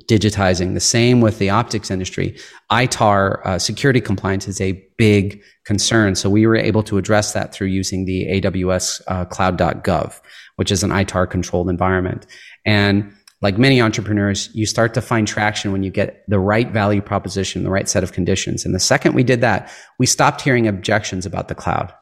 digitizing. 0.07 0.73
The 0.73 0.79
same 0.79 1.21
with 1.21 1.39
the 1.39 1.49
optics 1.49 1.91
industry. 1.91 2.37
ITAR 2.71 3.45
uh, 3.45 3.59
security 3.59 4.01
compliance 4.01 4.47
is 4.47 4.59
a 4.59 4.83
big 4.97 5.41
concern. 5.65 6.15
So 6.15 6.29
we 6.29 6.47
were 6.47 6.55
able 6.55 6.83
to 6.83 6.97
address 6.97 7.33
that 7.33 7.53
through 7.53 7.67
using 7.67 8.05
the 8.05 8.41
AWS 8.41 9.01
uh, 9.07 9.25
cloud.gov, 9.25 10.19
which 10.55 10.71
is 10.71 10.83
an 10.83 10.89
ITAR 10.89 11.29
controlled 11.29 11.69
environment. 11.69 12.25
And 12.65 13.13
like 13.41 13.57
many 13.57 13.81
entrepreneurs, 13.81 14.49
you 14.53 14.65
start 14.65 14.93
to 14.93 15.01
find 15.01 15.27
traction 15.27 15.71
when 15.71 15.83
you 15.83 15.91
get 15.91 16.23
the 16.27 16.39
right 16.39 16.71
value 16.71 17.01
proposition, 17.01 17.63
the 17.63 17.69
right 17.69 17.89
set 17.89 18.03
of 18.03 18.13
conditions. 18.13 18.65
And 18.65 18.73
the 18.73 18.79
second 18.79 19.13
we 19.13 19.23
did 19.23 19.41
that, 19.41 19.69
we 19.99 20.05
stopped 20.05 20.41
hearing 20.41 20.67
objections 20.67 21.25
about 21.25 21.49
the 21.49 21.55
cloud. 21.55 21.93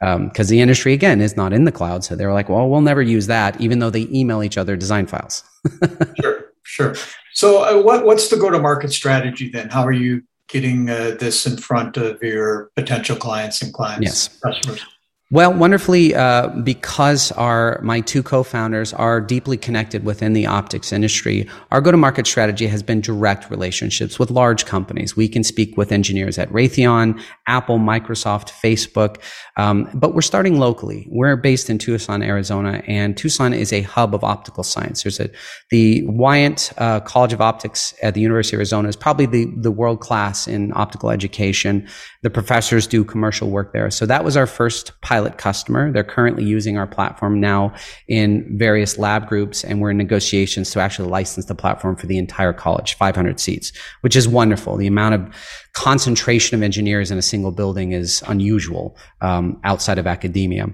Because 0.00 0.46
um, 0.46 0.50
the 0.50 0.60
industry, 0.60 0.92
again, 0.92 1.20
is 1.20 1.36
not 1.36 1.52
in 1.52 1.64
the 1.64 1.72
cloud. 1.72 2.04
So 2.04 2.14
they're 2.14 2.32
like, 2.32 2.48
well, 2.48 2.68
we'll 2.68 2.80
never 2.80 3.02
use 3.02 3.26
that, 3.26 3.60
even 3.60 3.80
though 3.80 3.90
they 3.90 4.06
email 4.12 4.42
each 4.42 4.56
other 4.56 4.76
design 4.76 5.06
files. 5.06 5.42
sure, 6.20 6.52
sure. 6.62 6.94
So, 7.34 7.62
uh, 7.64 7.82
what, 7.82 8.04
what's 8.04 8.28
the 8.28 8.36
go 8.36 8.50
to 8.50 8.60
market 8.60 8.92
strategy 8.92 9.50
then? 9.50 9.68
How 9.70 9.84
are 9.84 9.92
you 9.92 10.22
getting 10.48 10.88
uh, 10.88 11.16
this 11.18 11.46
in 11.46 11.56
front 11.56 11.96
of 11.96 12.22
your 12.22 12.70
potential 12.76 13.16
clients 13.16 13.60
and 13.60 13.72
clients, 13.72 14.04
yes. 14.04 14.38
customers? 14.40 14.84
Well, 15.30 15.52
wonderfully, 15.52 16.14
uh, 16.14 16.48
because 16.48 17.32
our 17.32 17.82
my 17.82 18.00
two 18.00 18.22
co-founders 18.22 18.94
are 18.94 19.20
deeply 19.20 19.58
connected 19.58 20.02
within 20.02 20.32
the 20.32 20.46
optics 20.46 20.90
industry, 20.90 21.46
our 21.70 21.82
go-to-market 21.82 22.26
strategy 22.26 22.66
has 22.66 22.82
been 22.82 23.02
direct 23.02 23.50
relationships 23.50 24.18
with 24.18 24.30
large 24.30 24.64
companies. 24.64 25.18
We 25.18 25.28
can 25.28 25.44
speak 25.44 25.76
with 25.76 25.92
engineers 25.92 26.38
at 26.38 26.48
Raytheon, 26.48 27.22
Apple, 27.46 27.78
Microsoft, 27.78 28.52
Facebook, 28.52 29.18
um, 29.58 29.90
but 29.92 30.14
we're 30.14 30.22
starting 30.22 30.58
locally. 30.58 31.06
We're 31.10 31.36
based 31.36 31.68
in 31.68 31.76
Tucson, 31.76 32.22
Arizona, 32.22 32.82
and 32.86 33.14
Tucson 33.14 33.52
is 33.52 33.70
a 33.70 33.82
hub 33.82 34.14
of 34.14 34.24
optical 34.24 34.64
science. 34.64 35.02
There's 35.02 35.20
a 35.20 35.28
the 35.70 36.06
Wyant 36.06 36.72
uh, 36.78 37.00
College 37.00 37.34
of 37.34 37.42
Optics 37.42 37.92
at 38.02 38.14
the 38.14 38.22
University 38.22 38.56
of 38.56 38.60
Arizona 38.60 38.88
is 38.88 38.96
probably 38.96 39.26
the 39.26 39.52
the 39.58 39.70
world 39.70 40.00
class 40.00 40.48
in 40.48 40.72
optical 40.74 41.10
education. 41.10 41.86
The 42.22 42.30
professors 42.30 42.86
do 42.86 43.04
commercial 43.04 43.50
work 43.50 43.74
there, 43.74 43.90
so 43.90 44.06
that 44.06 44.24
was 44.24 44.34
our 44.34 44.46
first 44.46 44.98
pilot 45.02 45.17
pilot 45.18 45.36
customer. 45.36 45.90
They're 45.90 46.04
currently 46.04 46.44
using 46.44 46.78
our 46.78 46.86
platform 46.86 47.40
now 47.40 47.74
in 48.06 48.56
various 48.56 48.98
lab 48.98 49.28
groups, 49.28 49.64
and 49.64 49.80
we're 49.80 49.90
in 49.90 49.96
negotiations 49.96 50.70
to 50.70 50.80
actually 50.80 51.08
license 51.08 51.46
the 51.46 51.56
platform 51.56 51.96
for 51.96 52.06
the 52.06 52.18
entire 52.18 52.52
college, 52.52 52.94
500 52.94 53.40
seats, 53.40 53.72
which 54.02 54.14
is 54.14 54.28
wonderful. 54.28 54.76
The 54.76 54.86
amount 54.86 55.16
of 55.16 55.34
concentration 55.72 56.56
of 56.56 56.62
engineers 56.62 57.10
in 57.10 57.18
a 57.18 57.22
single 57.22 57.50
building 57.50 57.90
is 57.90 58.22
unusual 58.28 58.96
um, 59.20 59.60
outside 59.64 59.98
of 59.98 60.06
academia. 60.06 60.68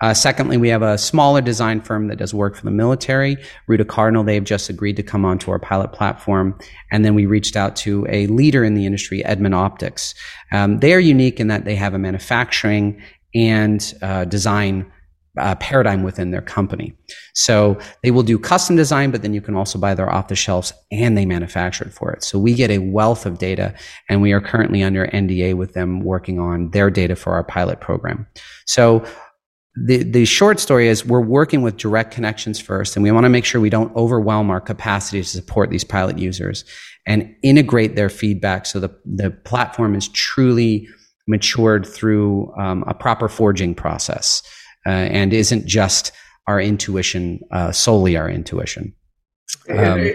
Uh, 0.00 0.14
secondly, 0.14 0.56
we 0.56 0.68
have 0.68 0.82
a 0.82 0.96
smaller 0.96 1.40
design 1.40 1.80
firm 1.80 2.06
that 2.06 2.18
does 2.18 2.32
work 2.32 2.54
for 2.54 2.64
the 2.64 2.70
military. 2.70 3.36
Ruta 3.66 3.84
Cardinal, 3.84 4.22
they've 4.22 4.44
just 4.44 4.70
agreed 4.70 4.94
to 4.96 5.02
come 5.02 5.24
onto 5.24 5.50
our 5.50 5.58
pilot 5.58 5.92
platform. 5.92 6.56
And 6.92 7.04
then 7.04 7.16
we 7.16 7.26
reached 7.26 7.56
out 7.56 7.74
to 7.76 8.06
a 8.08 8.28
leader 8.28 8.62
in 8.62 8.74
the 8.74 8.86
industry, 8.86 9.24
Edmund 9.24 9.56
Optics. 9.56 10.14
Um, 10.52 10.78
they 10.78 10.94
are 10.94 11.00
unique 11.00 11.40
in 11.40 11.48
that 11.48 11.64
they 11.64 11.74
have 11.74 11.94
a 11.94 11.98
manufacturing 11.98 13.02
and 13.34 13.94
uh, 14.02 14.24
design 14.24 14.90
uh, 15.38 15.54
paradigm 15.56 16.02
within 16.02 16.30
their 16.30 16.42
company. 16.42 16.94
So 17.34 17.78
they 18.02 18.10
will 18.10 18.22
do 18.22 18.38
custom 18.38 18.76
design, 18.76 19.10
but 19.10 19.22
then 19.22 19.34
you 19.34 19.40
can 19.40 19.54
also 19.54 19.78
buy 19.78 19.94
their 19.94 20.10
off 20.10 20.28
the 20.28 20.36
shelves 20.36 20.72
and 20.90 21.16
they 21.16 21.26
manufacture 21.26 21.84
it 21.84 21.92
for 21.92 22.12
it. 22.12 22.24
So 22.24 22.38
we 22.38 22.54
get 22.54 22.70
a 22.70 22.78
wealth 22.78 23.26
of 23.26 23.38
data 23.38 23.74
and 24.08 24.20
we 24.20 24.32
are 24.32 24.40
currently 24.40 24.82
under 24.82 25.06
NDA 25.06 25.54
with 25.54 25.74
them 25.74 26.00
working 26.00 26.38
on 26.38 26.70
their 26.70 26.90
data 26.90 27.16
for 27.16 27.34
our 27.34 27.44
pilot 27.44 27.80
program. 27.80 28.26
So 28.66 29.04
the, 29.86 30.02
the 30.02 30.24
short 30.24 30.58
story 30.58 30.88
is 30.88 31.04
we're 31.04 31.20
working 31.20 31.62
with 31.62 31.76
direct 31.76 32.12
connections 32.12 32.58
first 32.58 32.96
and 32.96 33.02
we 33.02 33.12
want 33.12 33.24
to 33.24 33.30
make 33.30 33.44
sure 33.44 33.60
we 33.60 33.70
don't 33.70 33.94
overwhelm 33.94 34.50
our 34.50 34.60
capacity 34.60 35.22
to 35.22 35.28
support 35.28 35.70
these 35.70 35.84
pilot 35.84 36.18
users 36.18 36.64
and 37.06 37.34
integrate 37.42 37.94
their 37.94 38.08
feedback 38.08 38.66
so 38.66 38.80
the, 38.80 38.90
the 39.04 39.30
platform 39.30 39.94
is 39.94 40.08
truly 40.08 40.88
matured 41.28 41.86
through 41.86 42.52
um, 42.56 42.82
a 42.86 42.94
proper 42.94 43.28
forging 43.28 43.74
process 43.74 44.42
uh, 44.86 44.90
and 44.90 45.32
isn't 45.32 45.66
just 45.66 46.10
our 46.46 46.60
intuition, 46.60 47.40
uh, 47.52 47.70
solely 47.70 48.16
our 48.16 48.28
intuition. 48.28 48.94
Um, 49.68 50.10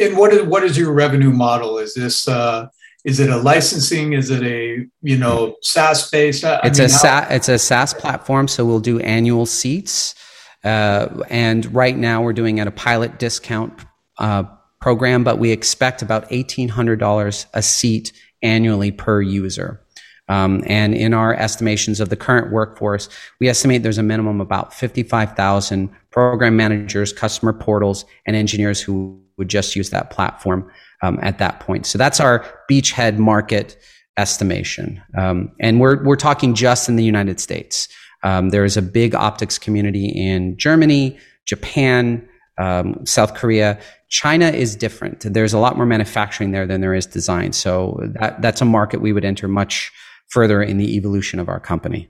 and 0.00 0.16
what 0.16 0.32
is 0.32 0.42
what 0.42 0.62
is 0.64 0.78
your 0.78 0.92
revenue 0.92 1.30
model? 1.30 1.78
Is 1.78 1.94
this 1.94 2.28
uh, 2.28 2.68
is 3.04 3.20
it 3.20 3.30
a 3.30 3.36
licensing? 3.36 4.12
Is 4.12 4.30
it 4.30 4.42
a 4.42 4.86
you 5.02 5.16
know 5.16 5.56
SaaS 5.62 6.10
based? 6.10 6.44
it's 6.44 6.78
mean, 6.78 6.90
a 6.90 7.08
how- 7.08 7.26
it's 7.30 7.48
a 7.48 7.58
SaaS 7.58 7.94
platform, 7.94 8.48
so 8.48 8.64
we'll 8.64 8.80
do 8.80 9.00
annual 9.00 9.46
seats. 9.46 10.14
Uh, 10.64 11.22
and 11.30 11.72
right 11.74 11.96
now 11.96 12.20
we're 12.20 12.32
doing 12.32 12.60
at 12.60 12.66
a 12.66 12.70
pilot 12.72 13.18
discount 13.18 13.72
uh, 14.18 14.42
program, 14.80 15.22
but 15.22 15.38
we 15.38 15.52
expect 15.52 16.02
about 16.02 16.26
eighteen 16.30 16.68
hundred 16.68 16.98
dollars 16.98 17.46
a 17.54 17.62
seat 17.62 18.12
annually 18.42 18.90
per 18.90 19.20
user. 19.20 19.80
Um, 20.28 20.62
and 20.66 20.94
in 20.94 21.14
our 21.14 21.34
estimations 21.34 22.00
of 22.00 22.10
the 22.10 22.16
current 22.16 22.52
workforce, 22.52 23.08
we 23.40 23.48
estimate 23.48 23.82
there's 23.82 23.98
a 23.98 24.02
minimum 24.02 24.40
about 24.40 24.74
55,000 24.74 25.90
program 26.10 26.56
managers, 26.56 27.12
customer 27.12 27.52
portals, 27.52 28.04
and 28.26 28.36
engineers 28.36 28.80
who 28.80 29.20
would 29.38 29.48
just 29.48 29.74
use 29.74 29.90
that 29.90 30.10
platform 30.10 30.70
um, 31.02 31.18
at 31.22 31.38
that 31.38 31.60
point. 31.60 31.86
So 31.86 31.96
that's 31.96 32.20
our 32.20 32.44
beachhead 32.70 33.18
market 33.18 33.78
estimation. 34.16 35.00
Um, 35.16 35.52
and 35.60 35.80
we're, 35.80 36.02
we're 36.04 36.16
talking 36.16 36.54
just 36.54 36.88
in 36.88 36.96
the 36.96 37.04
United 37.04 37.40
States. 37.40 37.88
Um, 38.24 38.50
there 38.50 38.64
is 38.64 38.76
a 38.76 38.82
big 38.82 39.14
optics 39.14 39.58
community 39.58 40.08
in 40.08 40.56
Germany, 40.56 41.18
Japan, 41.46 42.28
um, 42.58 43.06
South 43.06 43.34
Korea. 43.34 43.78
China 44.08 44.48
is 44.48 44.74
different. 44.74 45.20
There's 45.20 45.52
a 45.52 45.58
lot 45.58 45.76
more 45.76 45.86
manufacturing 45.86 46.50
there 46.50 46.66
than 46.66 46.80
there 46.80 46.94
is 46.94 47.06
design. 47.06 47.52
So 47.52 48.00
that, 48.18 48.42
that's 48.42 48.60
a 48.60 48.64
market 48.64 49.00
we 49.00 49.12
would 49.12 49.24
enter 49.24 49.46
much 49.46 49.92
further 50.28 50.62
in 50.62 50.78
the 50.78 50.96
evolution 50.96 51.38
of 51.38 51.48
our 51.48 51.60
company. 51.60 52.08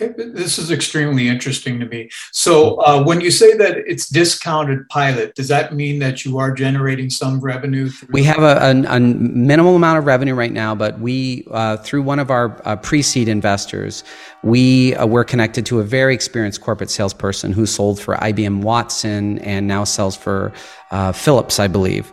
Okay, 0.00 0.14
this 0.16 0.58
is 0.58 0.70
extremely 0.70 1.28
interesting 1.28 1.78
to 1.80 1.86
me. 1.86 2.08
So, 2.32 2.76
uh, 2.76 3.02
when 3.04 3.20
you 3.20 3.30
say 3.30 3.54
that 3.56 3.76
it's 3.86 4.08
discounted 4.08 4.88
pilot, 4.88 5.34
does 5.34 5.48
that 5.48 5.74
mean 5.74 5.98
that 5.98 6.24
you 6.24 6.38
are 6.38 6.52
generating 6.52 7.10
some 7.10 7.40
revenue? 7.40 7.90
we 8.10 8.22
have 8.22 8.38
a, 8.38 8.56
a, 8.62 8.96
a, 8.96 9.00
minimal 9.00 9.76
amount 9.76 9.98
of 9.98 10.06
revenue 10.06 10.34
right 10.34 10.52
now, 10.52 10.74
but 10.74 11.00
we, 11.00 11.46
uh, 11.50 11.76
through 11.78 12.02
one 12.02 12.18
of 12.18 12.30
our 12.30 12.60
uh, 12.64 12.76
pre-seed 12.76 13.28
investors, 13.28 14.02
we 14.42 14.94
uh, 14.94 15.06
were 15.06 15.24
connected 15.24 15.66
to 15.66 15.80
a 15.80 15.84
very 15.84 16.14
experienced 16.14 16.62
corporate 16.62 16.90
salesperson 16.90 17.52
who 17.52 17.66
sold 17.66 18.00
for 18.00 18.14
IBM 18.16 18.62
Watson 18.62 19.38
and 19.40 19.66
now 19.66 19.84
sells 19.84 20.16
for 20.16 20.52
uh, 20.92 21.12
Philips, 21.12 21.58
I 21.58 21.68
believe. 21.68 22.10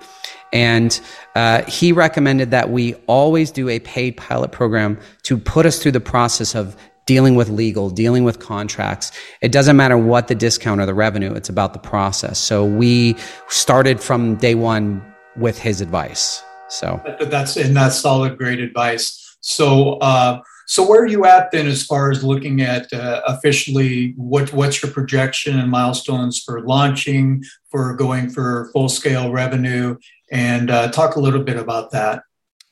And 0.54 1.00
uh, 1.36 1.64
he 1.64 1.92
recommended 1.92 2.52
that 2.52 2.70
we 2.70 2.96
always 3.08 3.52
do 3.52 3.70
a 3.70 3.80
paid 3.80 4.18
pilot 4.18 4.52
program 4.52 5.00
to 5.24 5.38
put 5.38 5.66
us 5.66 5.82
through 5.82 5.92
the 5.92 6.00
process 6.00 6.56
of 6.56 6.76
dealing 7.06 7.36
with 7.36 7.50
legal, 7.50 7.90
dealing 7.90 8.24
with 8.24 8.40
contracts. 8.40 9.12
It 9.42 9.52
doesn't 9.52 9.76
matter 9.76 9.98
what 9.98 10.28
the 10.28 10.36
discount 10.36 10.82
or 10.82 10.86
the 10.86 10.94
revenue, 10.94 11.34
it's 11.34 11.50
about 11.50 11.74
the 11.74 11.80
process. 11.80 12.38
So 12.38 12.66
we 12.66 13.16
started 13.48 14.00
from 14.00 14.36
day 14.36 14.56
one 14.56 15.02
with 15.38 15.58
his 15.58 15.82
advice. 15.82 16.44
So 16.70 17.02
that's 17.20 17.56
and 17.56 17.76
that's 17.76 17.98
solid, 17.98 18.38
great 18.38 18.60
advice. 18.60 19.38
So 19.40 19.94
uh, 19.94 20.42
so 20.68 20.86
where 20.86 21.02
are 21.02 21.08
you 21.08 21.26
at 21.26 21.52
then 21.52 21.66
as 21.66 21.86
far 21.86 22.12
as 22.12 22.26
looking 22.26 22.62
at 22.62 22.92
uh, 22.92 23.22
officially 23.26 24.14
what 24.18 24.52
what's 24.52 24.84
your 24.84 24.92
projection 24.92 25.58
and 25.58 25.72
milestones 25.72 26.40
for 26.44 26.62
launching, 26.62 27.42
for 27.72 27.96
going 27.96 28.30
for 28.30 28.70
full 28.74 28.90
scale 28.90 29.32
revenue, 29.32 29.96
and 30.30 30.70
uh, 30.70 30.92
talk 30.92 31.16
a 31.16 31.22
little 31.22 31.42
bit 31.42 31.56
about 31.56 31.92
that. 31.92 32.24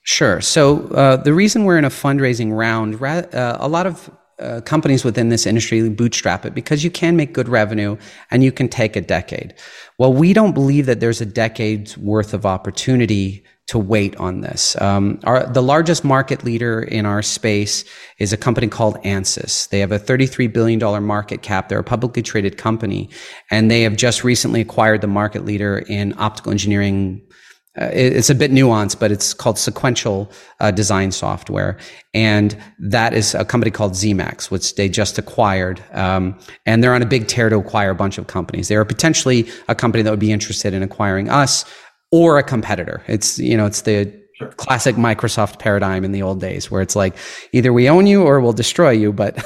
Sure. 0.03 0.41
So 0.41 0.87
uh, 0.89 1.15
the 1.15 1.33
reason 1.33 1.63
we're 1.63 1.77
in 1.77 1.85
a 1.85 1.89
fundraising 1.89 2.55
round, 2.55 3.01
uh, 3.01 3.57
a 3.59 3.67
lot 3.67 3.87
of 3.87 4.11
uh, 4.39 4.59
companies 4.65 5.05
within 5.05 5.29
this 5.29 5.45
industry 5.45 5.87
bootstrap 5.87 6.45
it 6.45 6.53
because 6.53 6.83
you 6.83 6.91
can 6.91 7.15
make 7.15 7.31
good 7.31 7.47
revenue 7.47 7.95
and 8.29 8.43
you 8.43 8.51
can 8.51 8.67
take 8.67 8.97
a 8.97 9.01
decade. 9.01 9.55
Well, 9.97 10.11
we 10.11 10.33
don't 10.33 10.51
believe 10.51 10.85
that 10.87 10.99
there's 10.99 11.21
a 11.21 11.25
decade's 11.25 11.97
worth 11.97 12.33
of 12.33 12.45
opportunity 12.45 13.45
to 13.67 13.79
wait 13.79 14.15
on 14.17 14.41
this. 14.41 14.79
Um, 14.79 15.19
our, 15.24 15.45
the 15.48 15.63
largest 15.63 16.03
market 16.03 16.43
leader 16.43 16.81
in 16.81 17.05
our 17.05 17.22
space 17.24 17.84
is 18.19 18.31
a 18.31 18.38
company 18.38 18.67
called 18.67 19.01
Ansys. 19.03 19.69
They 19.69 19.79
have 19.79 19.91
a 19.91 20.00
$33 20.00 20.53
billion 20.53 21.03
market 21.03 21.41
cap. 21.41 21.69
They're 21.69 21.79
a 21.79 21.84
publicly 21.84 22.22
traded 22.22 22.57
company, 22.57 23.10
and 23.50 23.72
they 23.72 23.81
have 23.81 23.95
just 23.95 24.24
recently 24.24 24.62
acquired 24.62 25.01
the 25.01 25.07
market 25.07 25.45
leader 25.45 25.79
in 25.79 26.13
optical 26.17 26.51
engineering. 26.51 27.22
Uh, 27.77 27.89
it's 27.91 28.29
a 28.29 28.36
bit 28.36 28.51
nuanced, 28.51 29.00
but 29.00 29.12
it's 29.12 29.34
called 29.34 29.57
sequential 29.57 30.31
uh, 30.60 30.72
design 30.72 31.12
software. 31.12 31.77
And 32.13 32.55
that 32.79 33.13
is 33.13 33.34
a 33.34 33.43
company 33.43 33.72
called 33.72 33.93
Zemax, 33.93 34.50
which 34.50 34.75
they 34.75 34.88
just 34.88 35.17
acquired. 35.17 35.84
Um, 35.91 36.39
and 36.65 36.81
they're 36.81 36.93
on 36.93 37.01
a 37.01 37.07
big 37.07 37.27
tear 37.27 37.50
to 37.50 37.57
acquire 37.57 37.89
a 37.89 37.95
bunch 37.95 38.17
of 38.17 38.27
companies. 38.27 38.69
They 38.69 38.75
are 38.75 38.86
potentially 38.86 39.50
a 39.67 39.75
company 39.75 40.03
that 40.03 40.10
would 40.12 40.19
be 40.19 40.31
interested 40.31 40.74
in 40.74 40.84
acquiring 40.84 41.29
us 41.29 41.65
or 42.15 42.38
a 42.38 42.43
competitor. 42.43 43.03
It's, 43.07 43.38
you 43.38 43.57
know, 43.57 43.65
it's 43.65 43.81
the 43.81 44.10
sure. 44.36 44.48
classic 44.51 44.95
Microsoft 44.95 45.60
paradigm 45.60 46.05
in 46.05 46.13
the 46.13 46.22
old 46.22 46.39
days 46.39 46.72
where 46.72 46.81
it's 46.81 46.95
like 46.95 47.13
either 47.51 47.74
we 47.74 47.89
own 47.89 48.07
you 48.07 48.24
or 48.24 48.39
we'll 48.39 48.53
destroy 48.53 48.91
you. 48.91 49.12
But 49.12 49.38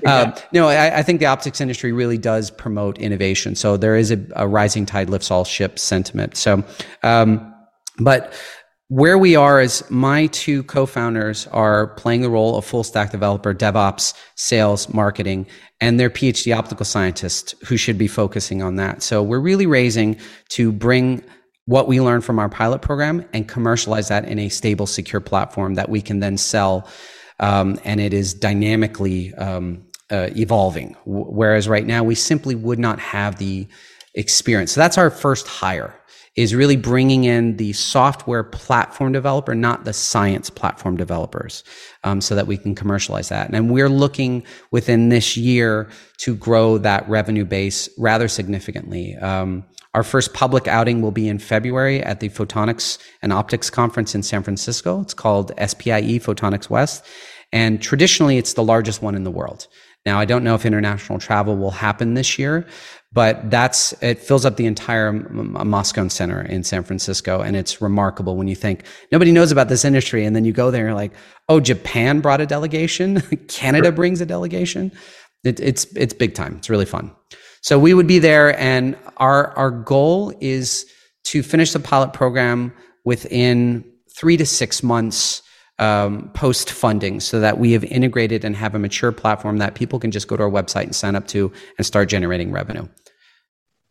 uh, 0.06 0.32
no, 0.52 0.68
I, 0.68 0.98
I, 0.98 1.02
think 1.02 1.18
the 1.18 1.26
optics 1.26 1.60
industry 1.60 1.90
really 1.90 2.18
does 2.18 2.52
promote 2.52 2.98
innovation. 2.98 3.56
So 3.56 3.76
there 3.76 3.96
is 3.96 4.12
a, 4.12 4.24
a 4.36 4.46
rising 4.46 4.86
tide 4.86 5.10
lifts 5.10 5.32
all 5.32 5.44
ships 5.44 5.82
sentiment. 5.82 6.36
So, 6.36 6.62
um, 7.02 7.52
but 7.98 8.32
where 8.86 9.18
we 9.18 9.34
are 9.34 9.60
is 9.60 9.82
my 9.90 10.28
two 10.28 10.62
co-founders 10.62 11.48
are 11.48 11.88
playing 11.88 12.20
the 12.20 12.30
role 12.30 12.56
of 12.56 12.64
full 12.64 12.84
stack 12.84 13.10
developer, 13.10 13.52
DevOps, 13.52 14.14
sales, 14.36 14.88
marketing, 14.94 15.48
and 15.80 15.98
they're 15.98 16.10
PhD 16.10 16.56
optical 16.56 16.86
scientists 16.86 17.56
who 17.66 17.76
should 17.76 17.98
be 17.98 18.06
focusing 18.06 18.62
on 18.62 18.76
that. 18.76 19.02
So 19.02 19.24
we're 19.24 19.40
really 19.40 19.66
raising 19.66 20.16
to 20.50 20.70
bring 20.70 21.24
what 21.66 21.88
we 21.88 22.00
learn 22.00 22.20
from 22.20 22.38
our 22.38 22.48
pilot 22.48 22.80
program 22.80 23.24
and 23.32 23.46
commercialize 23.48 24.08
that 24.08 24.24
in 24.24 24.38
a 24.38 24.48
stable, 24.48 24.86
secure 24.86 25.20
platform 25.20 25.74
that 25.74 25.88
we 25.88 26.00
can 26.00 26.20
then 26.20 26.38
sell. 26.38 26.88
Um, 27.38 27.78
and 27.84 28.00
it 28.00 28.14
is 28.14 28.32
dynamically 28.32 29.34
um, 29.34 29.84
uh, 30.10 30.30
evolving. 30.36 30.96
W- 31.04 31.26
whereas 31.26 31.68
right 31.68 31.84
now, 31.84 32.02
we 32.04 32.14
simply 32.14 32.54
would 32.54 32.78
not 32.78 32.98
have 32.98 33.38
the 33.38 33.66
experience. 34.16 34.72
So 34.72 34.80
that's 34.80 34.98
our 34.98 35.10
first 35.10 35.46
hire 35.46 35.94
is 36.36 36.54
really 36.54 36.76
bringing 36.76 37.24
in 37.24 37.56
the 37.56 37.72
software 37.72 38.44
platform 38.44 39.10
developer, 39.10 39.54
not 39.54 39.84
the 39.84 39.92
science 39.92 40.50
platform 40.50 40.96
developers, 40.96 41.64
um, 42.04 42.20
so 42.20 42.34
that 42.34 42.46
we 42.46 42.58
can 42.58 42.74
commercialize 42.74 43.30
that. 43.30 43.48
And 43.52 43.70
we're 43.70 43.88
looking 43.88 44.44
within 44.70 45.08
this 45.08 45.36
year 45.36 45.88
to 46.18 46.34
grow 46.36 46.76
that 46.78 47.08
revenue 47.08 47.46
base 47.46 47.88
rather 47.96 48.28
significantly. 48.28 49.16
Um, 49.16 49.64
our 49.94 50.02
first 50.02 50.34
public 50.34 50.68
outing 50.68 51.00
will 51.00 51.10
be 51.10 51.26
in 51.26 51.38
February 51.38 52.02
at 52.02 52.20
the 52.20 52.28
Photonics 52.28 52.98
and 53.22 53.32
Optics 53.32 53.70
Conference 53.70 54.14
in 54.14 54.22
San 54.22 54.42
Francisco. 54.42 55.00
It's 55.00 55.14
called 55.14 55.52
SPIE 55.56 56.18
Photonics 56.18 56.68
West. 56.68 57.02
And 57.50 57.80
traditionally, 57.80 58.36
it's 58.36 58.52
the 58.52 58.62
largest 58.62 59.00
one 59.00 59.14
in 59.14 59.24
the 59.24 59.30
world. 59.30 59.68
Now, 60.06 60.20
I 60.20 60.24
don't 60.24 60.44
know 60.44 60.54
if 60.54 60.64
international 60.64 61.18
travel 61.18 61.56
will 61.56 61.72
happen 61.72 62.14
this 62.14 62.38
year, 62.38 62.66
but 63.16 63.50
that's, 63.50 63.94
it 64.02 64.18
fills 64.18 64.44
up 64.44 64.56
the 64.56 64.66
entire 64.66 65.10
Moscone 65.10 66.10
Center 66.12 66.42
in 66.42 66.62
San 66.62 66.82
Francisco. 66.82 67.40
And 67.40 67.56
it's 67.56 67.80
remarkable 67.80 68.36
when 68.36 68.46
you 68.46 68.54
think 68.54 68.84
nobody 69.10 69.32
knows 69.32 69.50
about 69.50 69.70
this 69.70 69.86
industry. 69.86 70.26
And 70.26 70.36
then 70.36 70.44
you 70.44 70.52
go 70.52 70.70
there 70.70 70.82
and 70.82 70.90
you're 70.90 70.94
like, 70.94 71.14
oh, 71.48 71.58
Japan 71.58 72.20
brought 72.20 72.42
a 72.42 72.46
delegation. 72.46 73.22
Canada 73.48 73.90
brings 73.90 74.20
a 74.20 74.26
delegation. 74.26 74.92
It, 75.44 75.60
it's, 75.60 75.86
it's 75.96 76.12
big 76.12 76.34
time. 76.34 76.56
It's 76.58 76.68
really 76.68 76.84
fun. 76.84 77.10
So 77.62 77.78
we 77.80 77.94
would 77.94 78.06
be 78.06 78.20
there, 78.20 78.56
and 78.60 78.96
our 79.16 79.50
our 79.58 79.72
goal 79.72 80.32
is 80.40 80.86
to 81.24 81.42
finish 81.42 81.72
the 81.72 81.80
pilot 81.80 82.12
program 82.12 82.72
within 83.04 83.84
three 84.16 84.36
to 84.36 84.46
six 84.46 84.84
months 84.84 85.42
um, 85.80 86.30
post 86.32 86.70
funding, 86.70 87.18
so 87.18 87.40
that 87.40 87.58
we 87.58 87.72
have 87.72 87.82
integrated 87.82 88.44
and 88.44 88.54
have 88.54 88.76
a 88.76 88.78
mature 88.78 89.10
platform 89.10 89.58
that 89.58 89.74
people 89.74 89.98
can 89.98 90.12
just 90.12 90.28
go 90.28 90.36
to 90.36 90.44
our 90.44 90.50
website 90.50 90.84
and 90.84 90.94
sign 90.94 91.16
up 91.16 91.26
to 91.26 91.50
and 91.76 91.84
start 91.84 92.08
generating 92.08 92.52
revenue. 92.52 92.86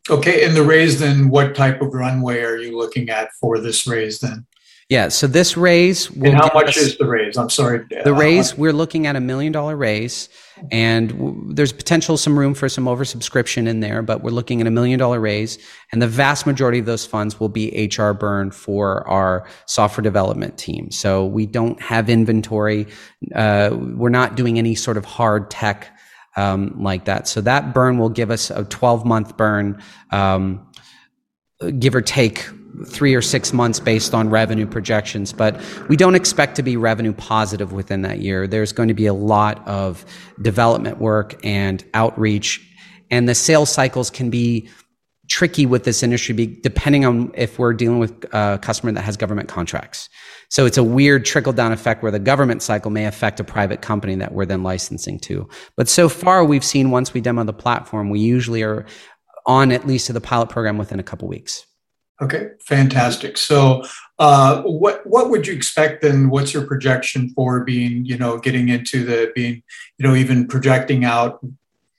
Okay, 0.09 0.45
and 0.45 0.55
the 0.55 0.63
raise 0.63 0.99
then, 0.99 1.29
what 1.29 1.55
type 1.55 1.81
of 1.81 1.93
runway 1.93 2.41
are 2.41 2.57
you 2.57 2.77
looking 2.77 3.09
at 3.09 3.29
for 3.39 3.59
this 3.59 3.87
raise 3.87 4.19
then? 4.19 4.45
Yeah, 4.87 5.07
so 5.07 5.25
this 5.25 5.57
raise. 5.57 6.11
and 6.11 6.35
how 6.35 6.51
much 6.53 6.69
us, 6.69 6.77
is 6.77 6.97
the 6.99 7.07
raise? 7.07 7.37
I'm 7.37 7.49
sorry. 7.49 7.83
The 8.03 8.13
raise, 8.13 8.55
we're 8.55 8.71
looking 8.71 9.07
at 9.07 9.15
a 9.15 9.19
million 9.19 9.51
dollar 9.51 9.75
raise, 9.75 10.29
and 10.71 11.09
w- 11.09 11.53
there's 11.55 11.73
potential 11.73 12.17
some 12.17 12.37
room 12.37 12.53
for 12.53 12.69
some 12.69 12.85
oversubscription 12.85 13.67
in 13.67 13.79
there, 13.79 14.03
but 14.03 14.21
we're 14.21 14.29
looking 14.29 14.61
at 14.61 14.67
a 14.67 14.71
million 14.71 14.99
dollar 14.99 15.19
raise, 15.19 15.57
and 15.91 16.03
the 16.03 16.07
vast 16.07 16.45
majority 16.45 16.77
of 16.77 16.85
those 16.85 17.03
funds 17.03 17.39
will 17.39 17.49
be 17.49 17.89
HR 17.97 18.11
burn 18.11 18.51
for 18.51 19.07
our 19.07 19.47
software 19.65 20.03
development 20.03 20.59
team. 20.59 20.91
So 20.91 21.25
we 21.25 21.47
don't 21.47 21.81
have 21.81 22.07
inventory. 22.07 22.85
Uh, 23.33 23.71
we're 23.73 24.09
not 24.09 24.35
doing 24.35 24.59
any 24.59 24.75
sort 24.75 24.97
of 24.97 25.05
hard 25.05 25.49
tech 25.49 25.94
um, 26.35 26.81
like 26.81 27.05
that. 27.05 27.27
So 27.27 27.41
that 27.41 27.73
burn 27.73 27.97
will 27.97 28.09
give 28.09 28.31
us 28.31 28.49
a 28.49 28.63
12 28.65 29.05
month 29.05 29.37
burn, 29.37 29.81
um, 30.11 30.67
give 31.79 31.95
or 31.95 32.01
take 32.01 32.45
three 32.87 33.15
or 33.15 33.21
six 33.21 33.53
months 33.53 33.79
based 33.79 34.13
on 34.13 34.29
revenue 34.29 34.65
projections, 34.65 35.31
but 35.31 35.59
we 35.87 35.95
don't 35.95 36.15
expect 36.15 36.55
to 36.57 36.63
be 36.63 36.75
revenue 36.75 37.13
positive 37.13 37.71
within 37.71 38.01
that 38.01 38.19
year. 38.19 38.47
There's 38.47 38.73
going 38.73 38.89
to 38.89 38.93
be 38.93 39.05
a 39.05 39.13
lot 39.13 39.65
of 39.67 40.05
development 40.41 40.97
work 40.99 41.39
and 41.45 41.83
outreach, 41.93 42.61
and 43.09 43.29
the 43.29 43.35
sales 43.35 43.69
cycles 43.69 44.09
can 44.09 44.29
be 44.29 44.69
tricky 45.27 45.65
with 45.65 45.83
this 45.83 46.03
industry 46.03 46.35
depending 46.61 47.05
on 47.05 47.31
if 47.35 47.59
we're 47.59 47.73
dealing 47.73 47.99
with 47.99 48.25
a 48.33 48.59
customer 48.61 48.91
that 48.91 49.01
has 49.01 49.17
government 49.17 49.49
contracts. 49.49 50.09
So 50.49 50.65
it's 50.65 50.77
a 50.77 50.83
weird 50.83 51.25
trickle 51.25 51.53
down 51.53 51.71
effect 51.71 52.03
where 52.03 52.11
the 52.11 52.19
government 52.19 52.61
cycle 52.61 52.91
may 52.91 53.05
affect 53.05 53.39
a 53.39 53.43
private 53.43 53.81
company 53.81 54.15
that 54.15 54.33
we're 54.33 54.45
then 54.45 54.63
licensing 54.63 55.19
to. 55.21 55.47
But 55.75 55.89
so 55.89 56.09
far 56.09 56.45
we've 56.45 56.63
seen 56.63 56.91
once 56.91 57.13
we 57.13 57.21
demo 57.21 57.43
the 57.43 57.53
platform, 57.53 58.09
we 58.09 58.19
usually 58.19 58.63
are 58.63 58.85
on 59.45 59.71
at 59.71 59.85
least 59.85 60.07
to 60.07 60.13
the 60.13 60.21
pilot 60.21 60.49
program 60.49 60.77
within 60.77 60.99
a 60.99 61.03
couple 61.03 61.27
weeks. 61.27 61.65
Okay, 62.21 62.51
fantastic. 62.61 63.37
So, 63.37 63.83
uh, 64.19 64.61
what 64.61 65.05
what 65.05 65.29
would 65.29 65.45
you 65.45 65.53
expect 65.53 66.01
then? 66.01 66.29
What's 66.29 66.53
your 66.53 66.65
projection 66.65 67.29
for 67.35 67.65
being, 67.65 68.05
you 68.05 68.17
know, 68.17 68.37
getting 68.37 68.69
into 68.69 69.03
the 69.03 69.33
being, 69.35 69.61
you 69.97 70.07
know, 70.07 70.15
even 70.15 70.47
projecting 70.47 71.03
out? 71.03 71.45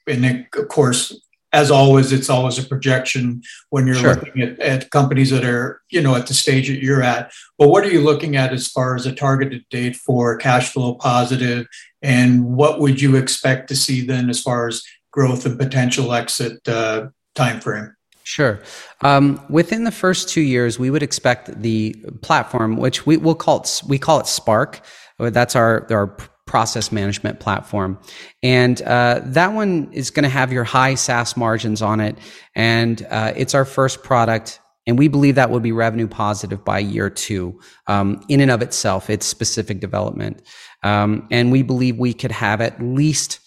And 0.07 0.47
of 0.55 0.69
course, 0.69 1.21
as 1.57 1.71
always, 1.71 2.13
it's 2.13 2.29
always 2.29 2.59
a 2.59 2.63
projection 2.63 3.41
when 3.71 3.87
you're 3.87 3.97
sure. 3.97 4.15
looking 4.15 4.43
at, 4.43 4.59
at 4.61 4.91
companies 4.91 5.31
that 5.31 5.43
are, 5.43 5.81
you 5.89 6.03
know, 6.03 6.15
at 6.15 6.27
the 6.27 6.35
stage 6.35 6.69
that 6.69 6.83
you're 6.83 7.03
at. 7.03 7.33
But 7.59 7.69
what 7.69 7.83
are 7.85 7.91
you 7.91 8.03
looking 8.03 8.37
at 8.37 8.53
as 8.53 8.69
far 8.69 8.95
as 8.95 9.07
a 9.07 9.15
targeted 9.15 9.65
date 9.71 9.97
for 9.97 10.37
cash 10.37 10.73
flow 10.73 10.97
positive, 10.97 11.67
and 12.03 12.45
what 12.45 12.79
would 12.81 13.01
you 13.01 13.17
expect 13.17 13.69
to 13.69 13.77
see 13.77 14.03
then 14.03 14.29
as 14.29 14.43
far 14.43 14.69
as 14.69 14.83
growth 15.11 15.47
and 15.47 15.59
potential 15.59 16.13
exit 16.13 16.69
uh, 16.69 17.07
time 17.35 17.61
frame? 17.61 17.97
Sure. 18.25 18.61
Um, 19.01 19.41
within 19.49 19.85
the 19.85 19.93
first 19.93 20.29
two 20.29 20.43
years, 20.43 20.79
we 20.79 20.91
would 20.91 21.03
expect 21.03 21.63
the 21.63 21.95
platform, 22.21 22.77
which 22.77 23.07
we 23.07 23.17
will 23.17 23.35
call 23.35 23.61
it, 23.61 23.83
we 23.89 23.99
call 23.99 24.21
it 24.21 24.27
Spark. 24.27 24.85
That's 25.19 25.57
our 25.57 25.87
our 25.91 26.17
process 26.47 26.93
management 26.93 27.41
platform, 27.41 27.99
and 28.43 28.81
uh, 28.83 29.21
that 29.25 29.53
one 29.53 29.89
is 29.93 30.11
going 30.11 30.23
to 30.23 30.29
have 30.29 30.53
your 30.53 30.65
high 30.65 30.95
SaaS 30.95 31.37
margins 31.37 31.83
on 31.83 32.01
it, 32.01 32.17
and 32.55 33.07
uh, 33.11 33.33
it's 33.37 33.55
our 33.55 33.65
first 33.65 34.03
product. 34.03 34.61
And 34.89 34.97
we 34.97 35.09
believe 35.09 35.35
that 35.35 35.51
will 35.51 35.59
be 35.59 35.73
revenue 35.73 36.07
positive 36.07 36.65
by 36.65 36.79
year 36.79 37.11
two. 37.11 37.59
Um, 37.89 38.25
in 38.29 38.41
and 38.41 38.53
of 38.53 38.63
itself, 38.63 39.11
it's 39.11 39.27
specific 39.27 39.81
development, 39.81 40.43
um, 40.85 41.27
and 41.31 41.51
we 41.51 41.63
believe 41.63 41.99
we 41.99 42.15
could 42.15 42.31
have 42.31 42.61
at 42.61 42.81
least 42.81 43.41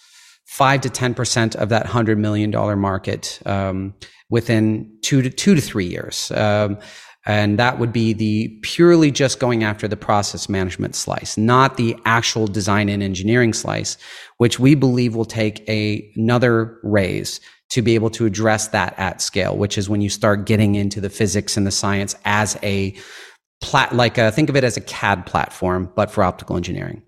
five 0.45 0.81
to 0.81 0.89
ten 0.89 1.13
percent 1.13 1.55
of 1.55 1.69
that 1.69 1.85
hundred 1.85 2.17
million 2.17 2.51
dollar 2.51 2.75
market 2.75 3.39
um, 3.45 3.93
within 4.29 4.97
two 5.01 5.21
to 5.21 5.29
two 5.29 5.55
to 5.55 5.61
three 5.61 5.85
years. 5.85 6.31
Um, 6.31 6.77
and 7.25 7.59
that 7.59 7.79
would 7.79 7.91
be 7.91 8.13
the 8.13 8.47
purely 8.61 9.11
just 9.11 9.39
going 9.39 9.63
after 9.63 9.87
the 9.87 9.97
process 9.97 10.47
management 10.47 10.95
slice, 10.95 11.37
not 11.37 11.77
the 11.77 11.95
actual 12.05 12.47
design 12.47 12.89
and 12.89 13.03
engineering 13.03 13.53
slice, 13.53 13.97
which 14.37 14.59
we 14.59 14.73
believe 14.73 15.15
will 15.15 15.25
take 15.25 15.67
a, 15.69 16.11
another 16.15 16.79
raise 16.83 17.41
to 17.69 17.81
be 17.81 17.93
able 17.93 18.09
to 18.09 18.25
address 18.25 18.69
that 18.69 18.97
at 18.97 19.21
scale, 19.21 19.55
which 19.55 19.77
is 19.77 19.89
when 19.89 20.01
you 20.01 20.09
start 20.09 20.45
getting 20.45 20.75
into 20.75 20.99
the 20.99 21.09
physics 21.09 21.55
and 21.55 21.67
the 21.67 21.71
science 21.71 22.15
as 22.25 22.57
a 22.63 22.95
plat, 23.61 23.93
like 23.93 24.17
a, 24.17 24.31
think 24.31 24.49
of 24.49 24.55
it 24.55 24.63
as 24.63 24.77
a 24.77 24.81
CAD 24.81 25.25
platform, 25.25 25.91
but 25.95 26.09
for 26.09 26.23
optical 26.23 26.55
engineering. 26.55 27.03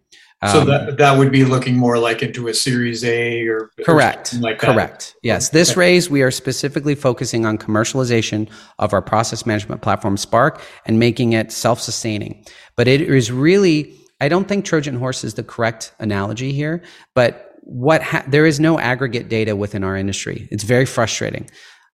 So 0.50 0.62
um, 0.62 0.68
that 0.68 0.98
that 0.98 1.18
would 1.20 1.32
be 1.32 1.46
looking 1.46 1.78
more 1.78 2.00
like 2.00 2.24
into 2.24 2.48
a 2.48 2.54
Series 2.54 3.04
A 3.04 3.46
or 3.46 3.70
correct, 3.86 4.34
or 4.34 4.38
like 4.38 4.58
correct. 4.58 5.16
Yes, 5.22 5.50
this 5.50 5.78
raise 5.78 6.10
we 6.10 6.24
are 6.24 6.32
specifically 6.32 6.96
focusing 6.96 7.46
on 7.46 7.60
commercialization 7.60 8.50
of 8.80 8.92
our 8.92 9.04
process 9.04 9.46
management 9.46 9.84
platform 9.84 10.18
Spark 10.18 10.64
and 10.88 10.98
making 10.98 11.34
it 11.34 11.52
self-sustaining. 11.52 12.44
But 12.76 12.88
it 12.88 13.02
is 13.02 13.32
really, 13.32 13.96
I 14.20 14.30
don't 14.30 14.48
think 14.48 14.66
Trojan 14.66 14.96
horse 14.96 15.24
is 15.24 15.36
the 15.36 15.44
correct 15.44 15.94
analogy 16.00 16.54
here. 16.54 16.82
But 17.14 17.52
what 17.62 18.02
ha- 18.02 18.26
there 18.28 18.48
is 18.48 18.60
no 18.60 18.80
aggregate 18.80 19.30
data 19.30 19.56
within 19.56 19.84
our 19.84 19.96
industry. 19.96 20.48
It's 20.52 20.64
very 20.64 20.88
frustrating. 20.88 21.48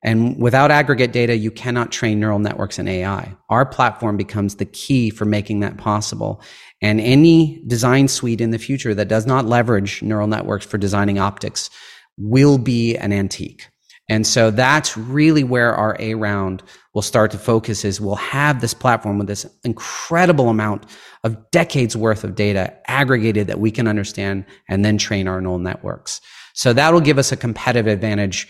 And 0.04 0.38
without 0.38 0.70
aggregate 0.70 1.12
data, 1.12 1.34
you 1.34 1.50
cannot 1.50 1.90
train 1.90 2.20
neural 2.20 2.38
networks 2.38 2.78
in 2.78 2.86
AI. 2.86 3.34
Our 3.48 3.64
platform 3.64 4.18
becomes 4.18 4.56
the 4.56 4.66
key 4.66 5.08
for 5.08 5.24
making 5.24 5.60
that 5.60 5.78
possible. 5.78 6.42
And 6.82 7.00
any 7.00 7.62
design 7.66 8.08
suite 8.08 8.40
in 8.40 8.50
the 8.50 8.58
future 8.58 8.94
that 8.94 9.08
does 9.08 9.26
not 9.26 9.46
leverage 9.46 10.02
neural 10.02 10.26
networks 10.26 10.66
for 10.66 10.78
designing 10.78 11.18
optics 11.18 11.70
will 12.18 12.58
be 12.58 12.96
an 12.96 13.12
antique. 13.12 13.68
And 14.10 14.26
so 14.26 14.50
that's 14.50 14.96
really 14.96 15.44
where 15.44 15.74
our 15.74 15.96
A 15.98 16.14
round 16.14 16.62
will 16.92 17.02
start 17.02 17.30
to 17.30 17.38
focus 17.38 17.84
is 17.84 18.00
we'll 18.00 18.16
have 18.16 18.60
this 18.60 18.74
platform 18.74 19.16
with 19.18 19.26
this 19.26 19.46
incredible 19.64 20.50
amount 20.50 20.84
of 21.24 21.50
decades 21.50 21.96
worth 21.96 22.22
of 22.22 22.34
data 22.34 22.76
aggregated 22.86 23.46
that 23.46 23.60
we 23.60 23.70
can 23.70 23.88
understand 23.88 24.44
and 24.68 24.84
then 24.84 24.98
train 24.98 25.26
our 25.26 25.40
neural 25.40 25.58
networks. 25.58 26.20
So 26.52 26.74
that'll 26.74 27.00
give 27.00 27.18
us 27.18 27.32
a 27.32 27.36
competitive 27.36 27.86
advantage 27.90 28.46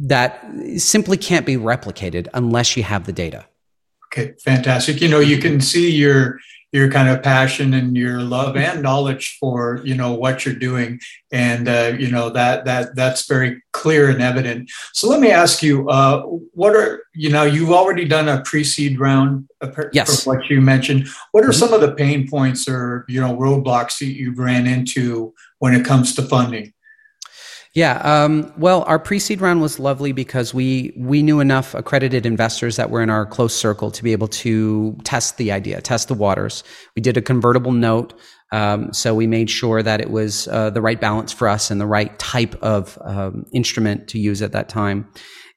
that 0.00 0.44
simply 0.76 1.16
can't 1.16 1.46
be 1.46 1.56
replicated 1.56 2.26
unless 2.34 2.76
you 2.76 2.82
have 2.82 3.06
the 3.06 3.12
data. 3.12 3.46
Okay, 4.12 4.34
fantastic. 4.44 5.00
You 5.00 5.08
know, 5.08 5.20
you 5.20 5.38
can 5.38 5.60
see 5.60 5.90
your 5.90 6.38
your 6.76 6.90
kind 6.90 7.08
of 7.08 7.22
passion 7.22 7.72
and 7.72 7.96
your 7.96 8.20
love 8.20 8.54
and 8.54 8.82
knowledge 8.82 9.38
for 9.40 9.80
you 9.82 9.94
know 9.94 10.12
what 10.12 10.44
you're 10.44 10.54
doing 10.54 11.00
and 11.32 11.68
uh, 11.68 11.94
you 11.98 12.10
know 12.10 12.28
that 12.28 12.66
that 12.66 12.94
that's 12.94 13.26
very 13.26 13.62
clear 13.72 14.10
and 14.10 14.20
evident 14.20 14.70
so 14.92 15.08
let 15.08 15.18
me 15.18 15.30
ask 15.30 15.62
you 15.62 15.88
uh, 15.88 16.20
what 16.52 16.76
are 16.76 17.02
you 17.14 17.30
know 17.30 17.44
you've 17.44 17.72
already 17.72 18.04
done 18.04 18.28
a 18.28 18.42
pre-seed 18.42 19.00
round 19.00 19.48
yes. 19.92 20.22
from 20.22 20.34
what 20.34 20.50
you 20.50 20.60
mentioned 20.60 21.08
what 21.32 21.42
are 21.44 21.48
mm-hmm. 21.48 21.58
some 21.58 21.72
of 21.72 21.80
the 21.80 21.92
pain 21.92 22.28
points 22.28 22.68
or 22.68 23.06
you 23.08 23.20
know 23.22 23.34
roadblocks 23.34 23.98
that 23.98 24.12
you've 24.12 24.38
ran 24.38 24.66
into 24.66 25.32
when 25.60 25.72
it 25.72 25.82
comes 25.82 26.14
to 26.14 26.20
funding 26.20 26.74
yeah, 27.76 27.98
um, 27.98 28.50
well, 28.56 28.84
our 28.84 28.98
pre-seed 28.98 29.42
round 29.42 29.60
was 29.60 29.78
lovely 29.78 30.12
because 30.12 30.54
we 30.54 30.94
we 30.96 31.20
knew 31.20 31.40
enough 31.40 31.74
accredited 31.74 32.24
investors 32.24 32.76
that 32.76 32.88
were 32.88 33.02
in 33.02 33.10
our 33.10 33.26
close 33.26 33.54
circle 33.54 33.90
to 33.90 34.02
be 34.02 34.12
able 34.12 34.28
to 34.28 34.96
test 35.04 35.36
the 35.36 35.52
idea, 35.52 35.82
test 35.82 36.08
the 36.08 36.14
waters. 36.14 36.64
We 36.96 37.02
did 37.02 37.18
a 37.18 37.20
convertible 37.20 37.72
note, 37.72 38.14
um, 38.50 38.94
so 38.94 39.14
we 39.14 39.26
made 39.26 39.50
sure 39.50 39.82
that 39.82 40.00
it 40.00 40.10
was 40.10 40.48
uh, 40.48 40.70
the 40.70 40.80
right 40.80 40.98
balance 40.98 41.34
for 41.34 41.48
us 41.48 41.70
and 41.70 41.78
the 41.78 41.86
right 41.86 42.18
type 42.18 42.54
of 42.62 42.98
um, 43.04 43.44
instrument 43.52 44.08
to 44.08 44.18
use 44.18 44.40
at 44.40 44.52
that 44.52 44.70
time. 44.70 45.06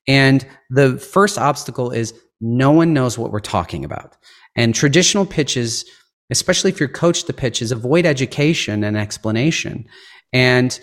And 0.06 0.46
the 0.70 0.98
first 0.98 1.38
obstacle 1.38 1.90
is 1.90 2.14
no 2.42 2.72
one 2.72 2.94
knows 2.94 3.18
what 3.18 3.32
we're 3.32 3.40
talking 3.40 3.86
about. 3.86 4.18
And 4.58 4.76
traditional 4.76 5.26
pitches, 5.26 5.86
especially 6.30 6.70
if 6.70 6.82
you're 6.82 6.90
coached 6.90 7.28
to 7.28 7.34
pitches, 7.34 7.72
avoid 7.72 8.06
education 8.06 8.84
and 8.84 8.98
explanation. 8.98 9.86
And 10.34 10.78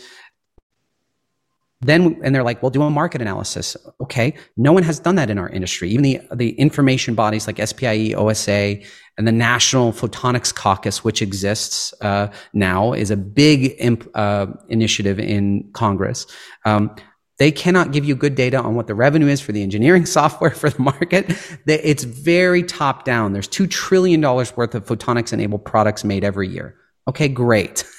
then 1.82 2.18
and 2.22 2.34
they're 2.34 2.42
like 2.42 2.62
well 2.62 2.70
do 2.70 2.82
a 2.82 2.90
market 2.90 3.20
analysis 3.20 3.76
okay 4.00 4.34
no 4.56 4.72
one 4.72 4.82
has 4.82 4.98
done 4.98 5.16
that 5.16 5.28
in 5.28 5.38
our 5.38 5.48
industry 5.50 5.90
even 5.90 6.02
the 6.02 6.20
the 6.34 6.50
information 6.52 7.14
bodies 7.14 7.46
like 7.46 7.56
spie 7.56 8.14
osa 8.14 8.80
and 9.18 9.26
the 9.26 9.32
national 9.32 9.92
photonics 9.92 10.54
caucus 10.54 11.04
which 11.04 11.20
exists 11.20 11.92
uh, 12.00 12.28
now 12.52 12.92
is 12.92 13.10
a 13.10 13.16
big 13.16 13.74
imp, 13.78 14.08
uh, 14.14 14.46
initiative 14.68 15.18
in 15.18 15.68
congress 15.74 16.26
um, 16.64 16.94
they 17.38 17.52
cannot 17.52 17.92
give 17.92 18.04
you 18.04 18.16
good 18.16 18.34
data 18.34 18.58
on 18.58 18.74
what 18.74 18.86
the 18.86 18.94
revenue 18.94 19.26
is 19.26 19.40
for 19.40 19.52
the 19.52 19.62
engineering 19.62 20.06
software 20.18 20.52
for 20.52 20.70
the 20.70 20.80
market. 20.80 21.26
It's 21.66 22.04
very 22.04 22.62
top 22.62 23.04
down. 23.04 23.34
There's 23.34 23.48
$2 23.48 23.70
trillion 23.70 24.22
worth 24.22 24.56
of 24.56 24.86
photonics 24.86 25.34
enabled 25.34 25.64
products 25.66 26.02
made 26.02 26.24
every 26.24 26.48
year. 26.48 26.76
Okay, 27.08 27.28
great. 27.28 27.84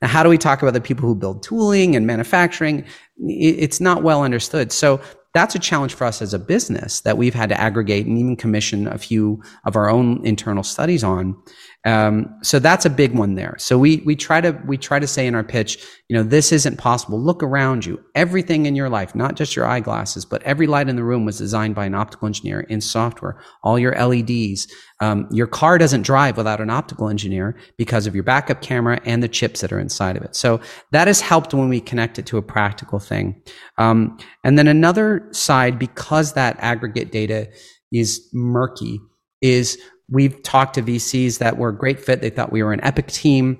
now, 0.00 0.08
how 0.08 0.22
do 0.22 0.28
we 0.28 0.38
talk 0.38 0.62
about 0.62 0.74
the 0.74 0.80
people 0.80 1.08
who 1.08 1.14
build 1.14 1.42
tooling 1.42 1.96
and 1.96 2.06
manufacturing? 2.06 2.84
It's 3.18 3.80
not 3.80 4.02
well 4.02 4.22
understood. 4.22 4.70
So 4.70 5.00
that's 5.34 5.54
a 5.54 5.58
challenge 5.58 5.94
for 5.94 6.04
us 6.04 6.22
as 6.22 6.32
a 6.32 6.38
business 6.38 7.00
that 7.02 7.18
we've 7.18 7.34
had 7.34 7.48
to 7.50 7.60
aggregate 7.60 8.06
and 8.06 8.18
even 8.18 8.36
commission 8.36 8.86
a 8.86 8.98
few 8.98 9.42
of 9.64 9.76
our 9.76 9.90
own 9.90 10.24
internal 10.24 10.62
studies 10.62 11.04
on. 11.04 11.36
Um, 11.84 12.36
so 12.42 12.58
that's 12.58 12.84
a 12.84 12.90
big 12.90 13.14
one 13.14 13.36
there. 13.36 13.54
So 13.58 13.78
we 13.78 13.98
we 14.04 14.16
try 14.16 14.40
to 14.40 14.60
we 14.66 14.76
try 14.76 14.98
to 14.98 15.06
say 15.06 15.26
in 15.26 15.34
our 15.34 15.44
pitch, 15.44 15.78
you 16.08 16.16
know, 16.16 16.24
this 16.24 16.50
isn't 16.50 16.76
possible. 16.76 17.20
Look 17.20 17.42
around 17.42 17.86
you. 17.86 18.02
Everything 18.16 18.66
in 18.66 18.74
your 18.74 18.88
life, 18.88 19.14
not 19.14 19.36
just 19.36 19.54
your 19.54 19.64
eyeglasses, 19.64 20.24
but 20.24 20.42
every 20.42 20.66
light 20.66 20.88
in 20.88 20.96
the 20.96 21.04
room 21.04 21.24
was 21.24 21.38
designed 21.38 21.76
by 21.76 21.86
an 21.86 21.94
optical 21.94 22.26
engineer 22.26 22.60
in 22.60 22.80
software. 22.80 23.40
All 23.62 23.78
your 23.78 23.94
LEDs. 23.94 24.66
Um, 25.00 25.28
your 25.30 25.46
car 25.46 25.78
doesn't 25.78 26.02
drive 26.02 26.36
without 26.36 26.60
an 26.60 26.70
optical 26.70 27.08
engineer 27.08 27.56
because 27.76 28.08
of 28.08 28.14
your 28.14 28.24
backup 28.24 28.60
camera 28.60 29.00
and 29.04 29.22
the 29.22 29.28
chips 29.28 29.60
that 29.60 29.72
are 29.72 29.78
inside 29.78 30.16
of 30.16 30.24
it. 30.24 30.34
So 30.34 30.60
that 30.90 31.06
has 31.06 31.20
helped 31.20 31.54
when 31.54 31.68
we 31.68 31.80
connect 31.80 32.18
it 32.18 32.26
to 32.26 32.38
a 32.38 32.42
practical 32.42 32.98
thing. 32.98 33.40
Um, 33.78 34.18
and 34.42 34.58
then 34.58 34.66
another 34.66 35.28
side, 35.30 35.78
because 35.78 36.32
that 36.32 36.56
aggregate 36.58 37.12
data 37.12 37.48
is 37.92 38.28
murky, 38.32 38.98
is 39.40 39.78
we've 40.10 40.42
talked 40.42 40.74
to 40.74 40.82
VCs 40.82 41.38
that 41.38 41.58
were 41.58 41.68
a 41.68 41.76
great 41.76 42.00
fit. 42.00 42.20
They 42.20 42.30
thought 42.30 42.52
we 42.52 42.62
were 42.62 42.72
an 42.72 42.84
epic 42.84 43.08
team 43.08 43.58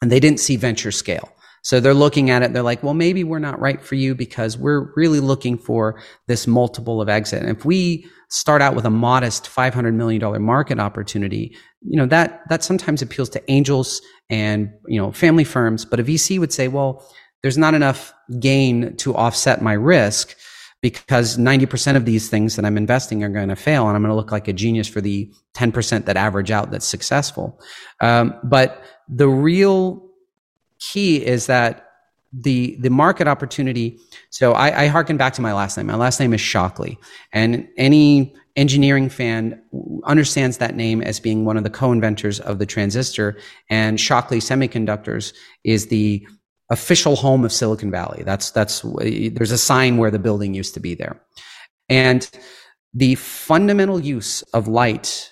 and 0.00 0.10
they 0.10 0.20
didn't 0.20 0.40
see 0.40 0.56
venture 0.56 0.90
scale. 0.90 1.32
So 1.64 1.78
they're 1.78 1.94
looking 1.94 2.28
at 2.30 2.42
it. 2.42 2.52
They're 2.52 2.62
like, 2.62 2.82
well, 2.82 2.94
maybe 2.94 3.22
we're 3.22 3.38
not 3.38 3.60
right 3.60 3.80
for 3.80 3.94
you 3.94 4.16
because 4.16 4.58
we're 4.58 4.92
really 4.96 5.20
looking 5.20 5.56
for 5.56 6.00
this 6.26 6.48
multiple 6.48 7.00
of 7.00 7.08
exit. 7.08 7.40
And 7.42 7.56
if 7.56 7.64
we 7.64 8.04
start 8.30 8.62
out 8.62 8.74
with 8.74 8.84
a 8.84 8.90
modest 8.90 9.44
$500 9.44 9.94
million 9.94 10.42
market 10.42 10.80
opportunity, 10.80 11.56
you 11.82 11.96
know, 11.96 12.06
that, 12.06 12.40
that 12.48 12.64
sometimes 12.64 13.00
appeals 13.00 13.28
to 13.30 13.50
angels 13.50 14.02
and, 14.28 14.72
you 14.88 15.00
know, 15.00 15.12
family 15.12 15.44
firms. 15.44 15.84
But 15.84 16.00
a 16.00 16.04
VC 16.04 16.40
would 16.40 16.52
say, 16.52 16.66
well, 16.66 17.08
there's 17.42 17.58
not 17.58 17.74
enough 17.74 18.12
gain 18.40 18.96
to 18.96 19.14
offset 19.14 19.62
my 19.62 19.74
risk 19.74 20.34
because 20.82 21.38
90% 21.38 21.96
of 21.96 22.04
these 22.04 22.28
things 22.28 22.56
that 22.56 22.64
I'm 22.64 22.76
investing 22.76 23.22
are 23.24 23.28
going 23.28 23.48
to 23.48 23.56
fail 23.56 23.86
and 23.86 23.96
I'm 23.96 24.02
going 24.02 24.10
to 24.10 24.16
look 24.16 24.32
like 24.32 24.48
a 24.48 24.52
genius 24.52 24.88
for 24.88 25.00
the 25.00 25.32
10% 25.54 26.04
that 26.04 26.16
average 26.16 26.50
out 26.50 26.70
that's 26.70 26.86
successful. 26.86 27.58
Um, 28.00 28.34
but 28.42 28.84
the 29.08 29.28
real 29.28 30.10
key 30.78 31.24
is 31.24 31.46
that 31.46 31.88
the 32.32 32.76
the 32.80 32.88
market 32.88 33.28
opportunity. 33.28 33.98
So 34.30 34.52
I, 34.52 34.84
I 34.84 34.86
harken 34.86 35.16
back 35.16 35.34
to 35.34 35.42
my 35.42 35.52
last 35.52 35.76
name. 35.76 35.86
My 35.86 35.96
last 35.96 36.18
name 36.18 36.32
is 36.32 36.40
Shockley, 36.40 36.98
and 37.32 37.68
any 37.76 38.34
engineering 38.56 39.08
fan 39.08 39.62
understands 40.04 40.58
that 40.58 40.74
name 40.74 41.02
as 41.02 41.20
being 41.20 41.44
one 41.44 41.56
of 41.56 41.62
the 41.62 41.70
co-inventors 41.70 42.40
of 42.40 42.58
the 42.58 42.66
transistor. 42.66 43.38
And 43.70 44.00
Shockley 44.00 44.38
Semiconductors 44.38 45.34
is 45.64 45.86
the 45.88 46.26
official 46.72 47.16
home 47.16 47.44
of 47.44 47.52
Silicon 47.52 47.90
Valley. 47.90 48.22
That's 48.24 48.50
that's 48.50 48.80
there's 48.80 49.50
a 49.52 49.58
sign 49.58 49.98
where 49.98 50.10
the 50.10 50.18
building 50.18 50.54
used 50.54 50.74
to 50.74 50.80
be 50.80 50.94
there. 50.94 51.20
And 51.88 52.28
the 52.94 53.14
fundamental 53.16 54.00
use 54.00 54.42
of 54.54 54.68
light 54.68 55.30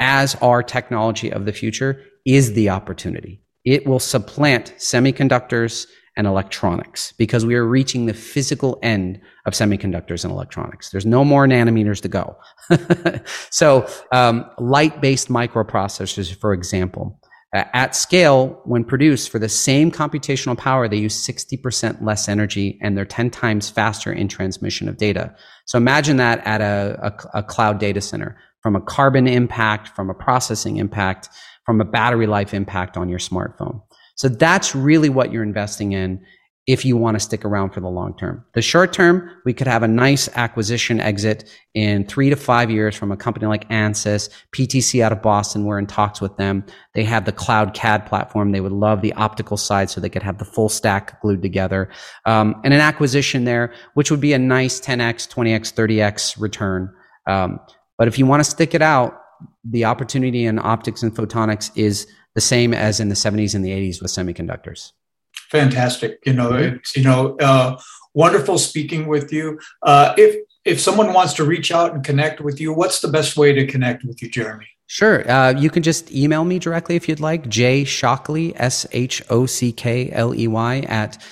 as 0.00 0.34
our 0.36 0.62
technology 0.62 1.30
of 1.30 1.44
the 1.44 1.52
future 1.52 2.02
is 2.24 2.54
the 2.54 2.70
opportunity. 2.70 3.42
It 3.64 3.86
will 3.86 3.98
supplant 3.98 4.74
semiconductors 4.78 5.86
and 6.16 6.26
electronics 6.26 7.12
because 7.12 7.44
we 7.44 7.54
are 7.54 7.66
reaching 7.66 8.06
the 8.06 8.14
physical 8.14 8.78
end 8.82 9.20
of 9.44 9.52
semiconductors 9.52 10.24
and 10.24 10.32
electronics. 10.32 10.90
There's 10.90 11.04
no 11.04 11.24
more 11.24 11.46
nanometers 11.46 12.00
to 12.02 12.08
go. 12.08 12.36
so, 13.50 13.86
um, 14.12 14.48
light 14.58 15.02
based 15.02 15.28
microprocessors, 15.28 16.34
for 16.34 16.54
example, 16.54 17.20
Uh, 17.56 17.64
at 17.72 17.96
scale, 17.96 18.60
when 18.64 18.84
produced 18.84 19.30
for 19.30 19.38
the 19.38 19.48
same 19.48 19.90
computational 19.90 20.58
power, 20.58 20.88
they 20.88 20.96
use 20.98 21.26
60% 21.26 22.02
less 22.02 22.28
energy 22.28 22.78
and 22.82 22.94
they're 22.94 23.06
10 23.06 23.30
times 23.30 23.70
faster 23.70 24.12
in 24.12 24.28
transmission 24.28 24.90
of 24.90 24.98
data. 24.98 25.34
So 25.64 25.78
imagine 25.78 26.18
that 26.18 26.46
at 26.46 26.60
a, 26.60 26.98
a, 27.02 27.38
a 27.38 27.42
cloud 27.42 27.78
data 27.78 28.02
center 28.02 28.36
from 28.60 28.76
a 28.76 28.80
carbon 28.82 29.26
impact, 29.26 29.88
from 29.88 30.10
a 30.10 30.14
processing 30.14 30.76
impact, 30.76 31.30
from 31.64 31.80
a 31.80 31.84
battery 31.86 32.26
life 32.26 32.52
impact 32.52 32.98
on 32.98 33.08
your 33.08 33.18
smartphone. 33.18 33.80
So 34.16 34.28
that's 34.28 34.74
really 34.74 35.08
what 35.08 35.32
you're 35.32 35.42
investing 35.42 35.92
in 35.92 36.22
if 36.66 36.84
you 36.84 36.96
want 36.96 37.14
to 37.14 37.20
stick 37.20 37.44
around 37.44 37.70
for 37.70 37.80
the 37.80 37.88
long 37.88 38.16
term. 38.16 38.44
The 38.54 38.62
short 38.62 38.92
term, 38.92 39.30
we 39.44 39.54
could 39.54 39.68
have 39.68 39.84
a 39.84 39.88
nice 39.88 40.28
acquisition 40.34 41.00
exit 41.00 41.48
in 41.74 42.04
three 42.06 42.28
to 42.28 42.34
five 42.34 42.70
years 42.70 42.96
from 42.96 43.12
a 43.12 43.16
company 43.16 43.46
like 43.46 43.68
Ansys, 43.68 44.28
PTC 44.52 45.00
out 45.00 45.12
of 45.12 45.22
Boston. 45.22 45.64
We're 45.64 45.78
in 45.78 45.86
talks 45.86 46.20
with 46.20 46.36
them. 46.36 46.64
They 46.94 47.04
have 47.04 47.24
the 47.24 47.32
cloud 47.32 47.72
CAD 47.72 48.06
platform. 48.06 48.50
They 48.50 48.60
would 48.60 48.72
love 48.72 49.00
the 49.00 49.12
optical 49.12 49.56
side 49.56 49.90
so 49.90 50.00
they 50.00 50.08
could 50.08 50.24
have 50.24 50.38
the 50.38 50.44
full 50.44 50.68
stack 50.68 51.20
glued 51.22 51.40
together. 51.40 51.88
Um, 52.24 52.60
and 52.64 52.74
an 52.74 52.80
acquisition 52.80 53.44
there, 53.44 53.72
which 53.94 54.10
would 54.10 54.20
be 54.20 54.32
a 54.32 54.38
nice 54.38 54.80
10x, 54.80 55.32
20x, 55.32 55.72
30x 55.72 56.40
return. 56.40 56.92
Um, 57.28 57.60
but 57.96 58.08
if 58.08 58.18
you 58.18 58.26
want 58.26 58.42
to 58.42 58.50
stick 58.50 58.74
it 58.74 58.82
out, 58.82 59.20
the 59.64 59.84
opportunity 59.84 60.46
in 60.46 60.58
optics 60.58 61.02
and 61.02 61.14
photonics 61.14 61.70
is 61.76 62.08
the 62.34 62.40
same 62.40 62.74
as 62.74 62.98
in 62.98 63.08
the 63.08 63.14
70s 63.14 63.54
and 63.54 63.64
the 63.64 63.70
80s 63.70 64.02
with 64.02 64.10
semiconductors 64.10 64.92
fantastic. 65.50 66.18
You 66.24 66.32
know, 66.32 66.50
mm-hmm. 66.50 66.76
it's 66.76 66.96
you 66.96 67.04
know 67.04 67.36
uh, 67.40 67.78
wonderful 68.14 68.58
speaking 68.58 69.06
with 69.06 69.32
you. 69.32 69.58
Uh, 69.82 70.14
if 70.16 70.36
if 70.64 70.80
someone 70.80 71.12
wants 71.12 71.34
to 71.34 71.44
reach 71.44 71.70
out 71.70 71.94
and 71.94 72.04
connect 72.04 72.40
with 72.40 72.60
you, 72.60 72.72
what's 72.72 73.00
the 73.00 73.08
best 73.08 73.36
way 73.36 73.52
to 73.52 73.66
connect 73.66 74.04
with 74.04 74.20
you, 74.22 74.28
Jeremy? 74.28 74.66
Sure. 74.88 75.28
Uh, 75.30 75.50
you 75.50 75.68
can 75.68 75.82
just 75.82 76.12
email 76.12 76.44
me 76.44 76.58
directly 76.58 76.96
if 76.96 77.08
you'd 77.08 77.20
like. 77.20 77.48
J 77.48 77.84
Shockley, 77.84 78.54
S 78.56 78.86
H 78.92 79.22
O 79.30 79.46
C 79.46 79.72
K 79.72 80.10
L 80.12 80.34
E 80.34 80.46
Y, 80.46 80.80
at 80.88 81.22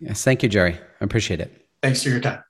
Yes, 0.00 0.24
thank 0.24 0.42
you, 0.42 0.48
Jerry. 0.48 0.78
I 1.00 1.04
appreciate 1.04 1.40
it. 1.40 1.66
Thanks 1.82 2.02
for 2.02 2.08
your 2.08 2.20
time. 2.20 2.42